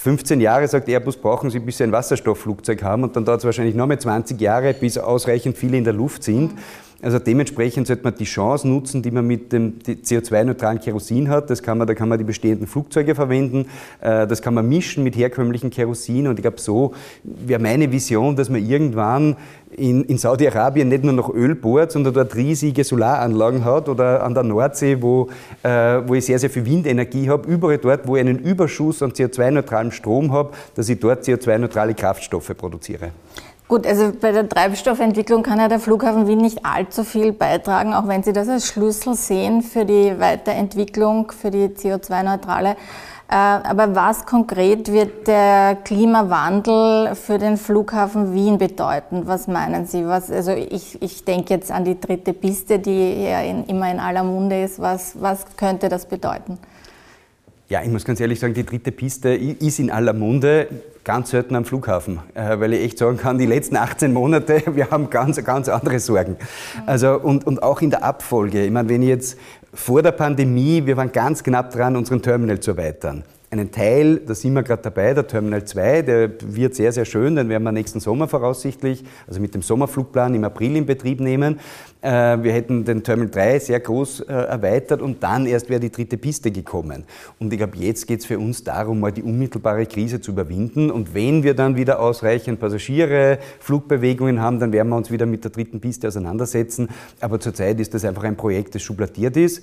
15 0.03 0.41
Jahre, 0.41 0.67
sagt 0.67 0.89
Airbus, 0.89 1.15
brauchen 1.15 1.49
sie, 1.49 1.59
bis 1.59 1.77
sie 1.77 1.85
ein 1.85 1.93
Wasserstoffflugzeug 1.93 2.83
haben 2.83 3.03
und 3.03 3.15
dann 3.15 3.23
dauert 3.23 3.39
es 3.39 3.45
wahrscheinlich 3.45 3.73
noch 3.73 3.87
mal 3.87 3.97
20 3.97 4.39
Jahre, 4.41 4.73
bis 4.73 4.97
ausreichend 4.97 5.57
viele 5.57 5.77
in 5.77 5.85
der 5.85 5.93
Luft 5.93 6.25
sind. 6.25 6.51
Also 7.03 7.19
dementsprechend 7.19 7.87
sollte 7.87 8.03
man 8.03 8.15
die 8.15 8.23
Chance 8.23 8.67
nutzen, 8.67 9.01
die 9.01 9.11
man 9.11 9.27
mit 9.27 9.51
dem 9.51 9.79
CO2-neutralen 9.79 10.79
Kerosin 10.79 11.29
hat. 11.29 11.49
Das 11.49 11.61
kann 11.61 11.77
man, 11.77 11.85
da 11.85 11.93
kann 11.93 12.07
man 12.07 12.17
die 12.17 12.23
bestehenden 12.23 12.65
Flugzeuge 12.65 13.13
verwenden. 13.13 13.65
Äh, 13.99 14.25
das 14.25 14.41
kann 14.41 14.53
man 14.53 14.67
mischen 14.69 15.03
mit 15.03 15.17
herkömmlichen 15.17 15.69
Kerosin. 15.69 16.27
Und 16.27 16.39
ich 16.39 16.43
glaube, 16.43 16.61
so 16.61 16.93
wäre 17.23 17.61
meine 17.61 17.91
Vision, 17.91 18.37
dass 18.37 18.49
man 18.49 18.65
irgendwann 18.65 19.35
in, 19.75 20.05
in 20.05 20.17
Saudi-Arabien 20.17 20.87
nicht 20.87 21.03
nur 21.03 21.13
noch 21.13 21.33
Öl 21.33 21.55
bohrt, 21.55 21.91
sondern 21.91 22.13
dort 22.13 22.35
riesige 22.35 22.83
Solaranlagen 22.83 23.65
hat 23.65 23.89
oder 23.89 24.23
an 24.23 24.33
der 24.33 24.43
Nordsee, 24.43 25.01
wo, 25.01 25.29
äh, 25.63 26.01
wo 26.07 26.13
ich 26.13 26.25
sehr, 26.25 26.39
sehr 26.39 26.49
viel 26.49 26.65
Windenergie 26.65 27.29
habe. 27.29 27.49
Überall 27.49 27.79
dort, 27.79 28.07
wo 28.07 28.15
ich 28.15 28.21
einen 28.21 28.39
Überschuss 28.39 29.03
an 29.03 29.11
CO2-neutralem 29.11 29.91
Strom 29.91 30.31
habe, 30.31 30.51
dass 30.75 30.87
ich 30.87 30.99
dort 30.99 31.23
CO2-neutrale 31.25 31.95
Kraftstoffe 31.95 32.55
produziere. 32.55 33.11
Gut, 33.73 33.87
also 33.87 34.11
bei 34.21 34.31
der 34.31 34.47
Treibstoffentwicklung 34.47 35.41
kann 35.41 35.57
ja 35.57 35.67
der 35.67 35.79
Flughafen 35.79 36.27
Wien 36.27 36.37
nicht 36.37 36.63
allzu 36.63 37.03
viel 37.03 37.31
beitragen, 37.31 37.95
auch 37.95 38.07
wenn 38.07 38.21
Sie 38.21 38.31
das 38.31 38.47
als 38.47 38.67
Schlüssel 38.67 39.15
sehen 39.15 39.63
für 39.63 39.83
die 39.83 40.13
Weiterentwicklung, 40.19 41.31
für 41.31 41.49
die 41.49 41.69
CO2-neutrale. 41.69 42.69
Äh, 42.69 42.75
aber 43.33 43.95
was 43.95 44.27
konkret 44.27 44.91
wird 44.91 45.25
der 45.25 45.75
Klimawandel 45.83 47.15
für 47.15 47.39
den 47.39 47.57
Flughafen 47.57 48.35
Wien 48.35 48.59
bedeuten? 48.59 49.23
Was 49.25 49.47
meinen 49.47 49.87
Sie? 49.87 50.05
Was, 50.05 50.29
also 50.29 50.51
ich, 50.51 51.01
ich 51.01 51.25
denke 51.25 51.55
jetzt 51.55 51.71
an 51.71 51.83
die 51.83 51.99
dritte 51.99 52.33
Piste, 52.33 52.77
die 52.77 53.23
ja 53.23 53.41
in, 53.41 53.65
immer 53.65 53.89
in 53.89 53.99
aller 53.99 54.23
Munde 54.23 54.61
ist. 54.61 54.79
Was, 54.79 55.19
was 55.19 55.47
könnte 55.57 55.89
das 55.89 56.05
bedeuten? 56.05 56.59
Ja, 57.69 57.81
ich 57.81 57.89
muss 57.89 58.05
ganz 58.05 58.19
ehrlich 58.19 58.39
sagen, 58.39 58.53
die 58.53 58.67
dritte 58.67 58.91
Piste 58.91 59.29
ist 59.29 59.79
in 59.79 59.89
aller 59.89 60.13
Munde, 60.13 60.67
ganz 61.03 61.31
selten 61.31 61.55
am 61.55 61.65
Flughafen, 61.65 62.19
äh, 62.33 62.59
weil 62.59 62.73
ich 62.73 62.81
echt 62.83 62.97
sagen 62.97 63.17
kann, 63.17 63.37
die 63.37 63.45
letzten 63.45 63.75
18 63.75 64.13
Monate, 64.13 64.63
wir 64.75 64.91
haben 64.91 65.09
ganz, 65.09 65.43
ganz 65.43 65.69
andere 65.69 65.99
Sorgen. 65.99 66.37
Also, 66.85 67.19
und, 67.19 67.45
und 67.45 67.61
auch 67.61 67.81
in 67.81 67.89
der 67.89 68.03
Abfolge. 68.03 68.63
Ich 68.63 68.71
meine, 68.71 68.89
wenn 68.89 69.01
ich 69.01 69.09
jetzt 69.09 69.37
vor 69.73 70.01
der 70.01 70.11
Pandemie, 70.11 70.85
wir 70.85 70.97
waren 70.97 71.11
ganz 71.11 71.43
knapp 71.43 71.71
dran, 71.71 71.95
unseren 71.95 72.21
Terminal 72.21 72.59
zu 72.59 72.71
erweitern 72.71 73.23
einen 73.53 73.71
Teil, 73.71 74.17
da 74.17 74.33
sind 74.33 74.53
wir 74.53 74.63
gerade 74.63 74.81
dabei, 74.81 75.13
der 75.13 75.27
Terminal 75.27 75.63
2, 75.63 76.01
der 76.01 76.31
wird 76.41 76.73
sehr, 76.73 76.91
sehr 76.91 77.05
schön, 77.05 77.35
den 77.35 77.49
werden 77.49 77.63
wir 77.63 77.71
nächsten 77.71 77.99
Sommer 77.99 78.27
voraussichtlich, 78.27 79.03
also 79.27 79.39
mit 79.39 79.53
dem 79.53 79.61
Sommerflugplan 79.61 80.33
im 80.33 80.43
April 80.43 80.75
in 80.75 80.85
Betrieb 80.87 81.21
nehmen. 81.21 81.59
Äh, 82.01 82.09
wir 82.41 82.51
hätten 82.51 82.83
den 82.83 83.03
Terminal 83.03 83.29
3 83.29 83.59
sehr 83.59 83.79
groß 83.79 84.21
äh, 84.21 84.33
erweitert 84.33 85.01
und 85.03 85.21
dann 85.21 85.45
erst 85.45 85.69
wäre 85.69 85.79
die 85.79 85.91
dritte 85.91 86.17
Piste 86.17 86.51
gekommen. 86.51 87.03
Und 87.39 87.53
ich 87.53 87.59
glaube, 87.59 87.77
jetzt 87.77 88.07
geht 88.07 88.21
es 88.21 88.25
für 88.25 88.39
uns 88.39 88.63
darum, 88.63 88.99
mal 88.99 89.11
die 89.11 89.23
unmittelbare 89.23 89.85
Krise 89.85 90.19
zu 90.19 90.31
überwinden. 90.31 90.89
Und 90.89 91.13
wenn 91.13 91.43
wir 91.43 91.53
dann 91.53 91.75
wieder 91.75 91.99
ausreichend 91.99 92.59
Passagiere, 92.59 93.37
Flugbewegungen 93.59 94.41
haben, 94.41 94.59
dann 94.59 94.73
werden 94.73 94.89
wir 94.89 94.97
uns 94.97 95.11
wieder 95.11 95.27
mit 95.27 95.43
der 95.43 95.51
dritten 95.51 95.79
Piste 95.79 96.07
auseinandersetzen. 96.07 96.89
Aber 97.21 97.39
zurzeit 97.39 97.79
ist 97.79 97.93
das 97.93 98.03
einfach 98.03 98.23
ein 98.23 98.35
Projekt, 98.35 98.73
das 98.73 98.81
schubladiert 98.81 99.37
ist. 99.37 99.61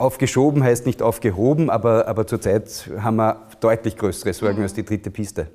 Aufgeschoben 0.00 0.64
heißt 0.64 0.86
nicht 0.86 1.02
aufgehoben, 1.02 1.68
aber, 1.68 2.08
aber 2.08 2.26
zurzeit 2.26 2.90
haben 3.00 3.16
wir 3.16 3.36
deutlich 3.60 3.96
größere 3.96 4.32
Sorgen 4.32 4.62
als 4.62 4.72
die 4.72 4.84
dritte 4.84 5.10
Piste. 5.10 5.48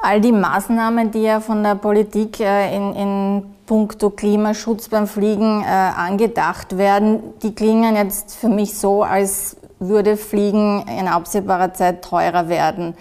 All 0.00 0.20
die 0.20 0.32
Maßnahmen, 0.32 1.10
die 1.10 1.22
ja 1.22 1.40
von 1.40 1.62
der 1.62 1.74
Politik 1.74 2.40
äh, 2.40 2.74
in, 2.74 2.94
in 2.94 3.44
puncto 3.66 4.10
Klimaschutz 4.10 4.88
beim 4.88 5.06
Fliegen 5.06 5.62
äh, 5.62 5.66
angedacht 5.66 6.78
werden, 6.78 7.20
die 7.42 7.54
klingen 7.54 7.96
jetzt 7.96 8.34
für 8.34 8.48
mich 8.48 8.76
so, 8.76 9.02
als 9.02 9.56
würde 9.78 10.16
Fliegen 10.16 10.84
in 10.88 11.06
absehbarer 11.06 11.74
Zeit 11.74 12.02
teurer 12.02 12.48
werden. 12.48 12.94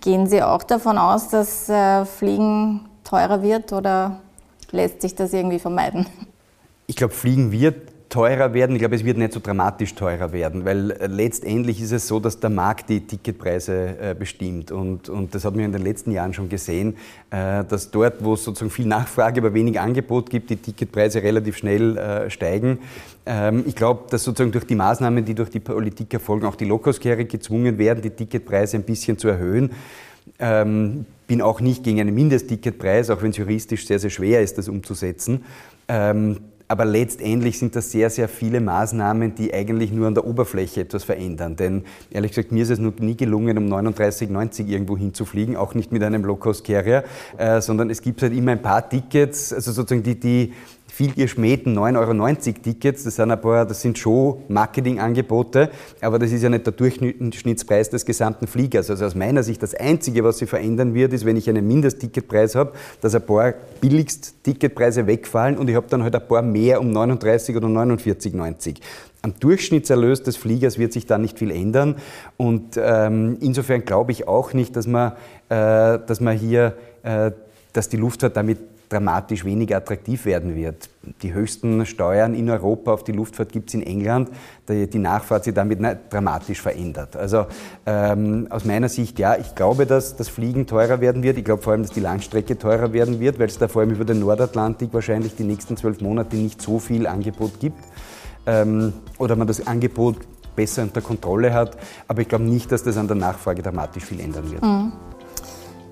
Gehen 0.00 0.26
Sie 0.26 0.42
auch 0.42 0.62
davon 0.62 0.98
aus, 0.98 1.28
dass 1.28 1.68
äh, 1.68 2.04
Fliegen 2.04 2.88
teurer 3.04 3.42
wird 3.42 3.72
oder 3.72 4.20
lässt 4.70 5.02
sich 5.02 5.14
das 5.14 5.32
irgendwie 5.32 5.58
vermeiden? 5.58 6.06
Ich 6.86 6.96
glaube, 6.96 7.14
Fliegen 7.14 7.52
wird 7.52 7.85
teurer 8.16 8.54
werden. 8.54 8.74
Ich 8.74 8.80
glaube, 8.80 8.96
es 8.96 9.04
wird 9.04 9.18
nicht 9.18 9.34
so 9.34 9.40
dramatisch 9.40 9.94
teurer 9.94 10.32
werden, 10.32 10.64
weil 10.64 10.90
äh, 10.92 11.06
letztendlich 11.06 11.82
ist 11.82 11.92
es 11.92 12.08
so, 12.08 12.18
dass 12.18 12.40
der 12.40 12.48
Markt 12.48 12.88
die 12.88 13.00
Ticketpreise 13.00 13.94
äh, 14.00 14.14
bestimmt. 14.18 14.72
Und, 14.72 15.10
und 15.10 15.34
das 15.34 15.44
hat 15.44 15.54
man 15.54 15.66
in 15.66 15.72
den 15.72 15.82
letzten 15.82 16.12
Jahren 16.12 16.32
schon 16.32 16.48
gesehen, 16.48 16.96
äh, 17.30 17.62
dass 17.62 17.90
dort, 17.90 18.24
wo 18.24 18.32
es 18.32 18.42
sozusagen 18.42 18.70
viel 18.70 18.86
Nachfrage, 18.86 19.42
aber 19.42 19.52
wenig 19.52 19.78
Angebot 19.78 20.30
gibt, 20.30 20.48
die 20.48 20.56
Ticketpreise 20.56 21.22
relativ 21.22 21.58
schnell 21.58 22.30
steigen. 22.30 22.78
Ähm, 23.26 23.64
ich 23.66 23.74
glaube, 23.74 24.04
dass 24.08 24.24
sozusagen 24.24 24.50
durch 24.50 24.64
die 24.64 24.76
Maßnahmen, 24.76 25.22
die 25.22 25.34
durch 25.34 25.50
die 25.50 25.60
Politik 25.60 26.14
erfolgen, 26.14 26.46
auch 26.46 26.56
die 26.56 26.64
Low-Cost-Carrier 26.64 27.26
gezwungen 27.26 27.76
werden, 27.76 28.00
die 28.00 28.10
Ticketpreise 28.10 28.78
ein 28.78 28.84
bisschen 28.84 29.18
zu 29.18 29.28
erhöhen. 29.28 29.72
Ähm, 30.38 31.04
bin 31.26 31.42
auch 31.42 31.60
nicht 31.60 31.84
gegen 31.84 32.00
einen 32.00 32.14
Mindestticketpreis, 32.14 33.10
auch 33.10 33.20
wenn 33.20 33.30
es 33.30 33.36
juristisch 33.36 33.86
sehr, 33.86 33.98
sehr 33.98 34.10
schwer 34.10 34.40
ist, 34.40 34.56
das 34.56 34.70
umzusetzen. 34.70 35.44
Ähm, 35.88 36.38
aber 36.68 36.84
letztendlich 36.84 37.58
sind 37.58 37.76
das 37.76 37.90
sehr, 37.92 38.10
sehr 38.10 38.28
viele 38.28 38.60
Maßnahmen, 38.60 39.34
die 39.34 39.54
eigentlich 39.54 39.92
nur 39.92 40.06
an 40.06 40.14
der 40.14 40.26
Oberfläche 40.26 40.80
etwas 40.80 41.04
verändern. 41.04 41.56
Denn 41.56 41.84
ehrlich 42.10 42.32
gesagt, 42.32 42.50
mir 42.50 42.62
ist 42.62 42.70
es 42.70 42.78
noch 42.78 42.98
nie 42.98 43.16
gelungen, 43.16 43.56
um 43.58 43.66
39,90 43.66 44.66
irgendwo 44.66 44.96
hinzufliegen, 44.96 45.56
auch 45.56 45.74
nicht 45.74 45.92
mit 45.92 46.02
einem 46.02 46.24
Low-Cost-Carrier, 46.24 47.04
äh, 47.38 47.60
sondern 47.60 47.90
es 47.90 48.02
gibt 48.02 48.22
halt 48.22 48.32
immer 48.32 48.52
ein 48.52 48.62
paar 48.62 48.88
Tickets, 48.88 49.52
also 49.52 49.72
sozusagen 49.72 50.02
die, 50.02 50.18
die 50.18 50.52
viel 50.96 51.12
geschmähten 51.12 51.78
9,90 51.78 51.98
Euro 51.98 52.34
Tickets, 52.62 53.04
das 53.04 53.16
sind 53.16 53.30
ein 53.30 53.38
paar, 53.38 53.66
das 53.66 53.82
sind 53.82 53.98
schon 53.98 54.38
Marketingangebote, 54.48 55.68
aber 56.00 56.18
das 56.18 56.32
ist 56.32 56.42
ja 56.42 56.48
nicht 56.48 56.64
der 56.64 56.72
Durchschnittspreis 56.72 57.90
des 57.90 58.06
gesamten 58.06 58.46
Fliegers. 58.46 58.88
Also 58.88 59.04
aus 59.04 59.14
meiner 59.14 59.42
Sicht 59.42 59.62
das 59.62 59.74
Einzige, 59.74 60.24
was 60.24 60.38
sich 60.38 60.48
verändern 60.48 60.94
wird, 60.94 61.12
ist, 61.12 61.26
wenn 61.26 61.36
ich 61.36 61.50
einen 61.50 61.68
Mindestticketpreis 61.68 62.54
habe, 62.54 62.72
dass 63.02 63.14
ein 63.14 63.20
paar 63.26 63.52
billigst 63.82 64.42
Ticketpreise 64.42 65.06
wegfallen 65.06 65.58
und 65.58 65.68
ich 65.68 65.76
habe 65.76 65.86
dann 65.90 66.02
halt 66.02 66.14
ein 66.14 66.26
paar 66.26 66.40
mehr 66.40 66.80
um 66.80 66.90
39 66.90 67.54
oder 67.54 67.68
49,90 67.68 68.76
am 69.20 69.34
Durchschnittserlös 69.38 70.22
des 70.22 70.36
Fliegers 70.38 70.78
wird 70.78 70.92
sich 70.92 71.04
da 71.04 71.18
nicht 71.18 71.38
viel 71.38 71.50
ändern. 71.50 71.96
Und 72.36 72.78
ähm, 72.80 73.36
insofern 73.40 73.84
glaube 73.84 74.12
ich 74.12 74.28
auch 74.28 74.52
nicht, 74.52 74.76
dass 74.76 74.86
man, 74.86 75.12
äh, 75.48 75.98
dass 76.06 76.20
man 76.20 76.38
hier, 76.38 76.74
äh, 77.02 77.32
dass 77.72 77.88
die 77.88 77.96
Luftfahrt 77.96 78.36
damit 78.36 78.58
dramatisch 78.88 79.44
weniger 79.44 79.78
attraktiv 79.78 80.24
werden 80.24 80.54
wird. 80.54 80.88
Die 81.22 81.32
höchsten 81.32 81.86
Steuern 81.86 82.34
in 82.34 82.50
Europa 82.50 82.92
auf 82.92 83.04
die 83.04 83.12
Luftfahrt 83.12 83.52
gibt 83.52 83.68
es 83.68 83.74
in 83.74 83.82
England. 83.82 84.30
Die 84.68 84.98
Nachfahrt 84.98 85.44
sich 85.44 85.54
damit 85.54 85.80
dramatisch 86.10 86.60
verändert. 86.60 87.16
Also 87.16 87.46
ähm, 87.84 88.46
aus 88.50 88.64
meiner 88.64 88.88
Sicht, 88.88 89.18
ja, 89.18 89.36
ich 89.36 89.54
glaube, 89.54 89.86
dass 89.86 90.16
das 90.16 90.28
Fliegen 90.28 90.66
teurer 90.66 91.00
werden 91.00 91.22
wird. 91.22 91.38
Ich 91.38 91.44
glaube 91.44 91.62
vor 91.62 91.72
allem, 91.72 91.82
dass 91.82 91.92
die 91.92 92.00
Langstrecke 92.00 92.58
teurer 92.58 92.92
werden 92.92 93.20
wird, 93.20 93.38
weil 93.38 93.46
es 93.46 93.58
da 93.58 93.68
vor 93.68 93.82
allem 93.82 93.92
über 93.92 94.04
den 94.04 94.20
Nordatlantik 94.20 94.92
wahrscheinlich 94.92 95.36
die 95.36 95.44
nächsten 95.44 95.76
zwölf 95.76 96.00
Monate 96.00 96.36
nicht 96.36 96.60
so 96.60 96.78
viel 96.78 97.06
Angebot 97.06 97.60
gibt. 97.60 97.78
Ähm, 98.46 98.92
oder 99.18 99.36
man 99.36 99.46
das 99.46 99.66
Angebot 99.66 100.16
besser 100.56 100.82
unter 100.82 101.00
Kontrolle 101.02 101.52
hat. 101.52 101.76
Aber 102.08 102.22
ich 102.22 102.28
glaube 102.28 102.44
nicht, 102.44 102.72
dass 102.72 102.82
das 102.82 102.96
an 102.96 103.06
der 103.06 103.16
Nachfrage 103.16 103.62
dramatisch 103.62 104.04
viel 104.04 104.20
ändern 104.20 104.50
wird. 104.50 104.62
Mhm. 104.62 104.92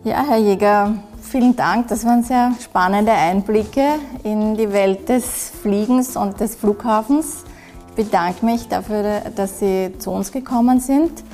Ja, 0.05 0.23
Herr 0.29 0.37
Jäger, 0.37 0.97
vielen 1.23 1.57
Dank. 1.57 1.89
Das 1.89 2.05
waren 2.05 2.23
sehr 2.23 2.53
spannende 2.61 3.13
Einblicke 3.13 3.95
in 4.23 4.55
die 4.55 4.71
Welt 4.71 5.09
des 5.09 5.51
Fliegens 5.63 6.15
und 6.15 6.41
des 6.41 6.57
Flughafens. 6.57 7.45
Ich 7.89 8.05
bedanke 8.05 8.45
mich 8.45 8.69
dafür, 8.69 9.23
dass 9.35 9.61
Sie 9.61 9.93
zu 9.99 10.11
uns 10.11 10.31
gekommen 10.31 10.81
sind 10.81 11.25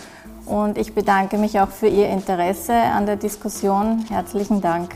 Und 0.46 0.78
ich 0.78 0.94
bedanke 0.94 1.36
mich 1.36 1.60
auch 1.60 1.70
für 1.70 1.88
Ihr 1.88 2.08
Interesse 2.10 2.74
an 2.74 3.06
der 3.06 3.16
Diskussion. 3.16 4.04
Herzlichen 4.08 4.60
Dank. 4.60 4.94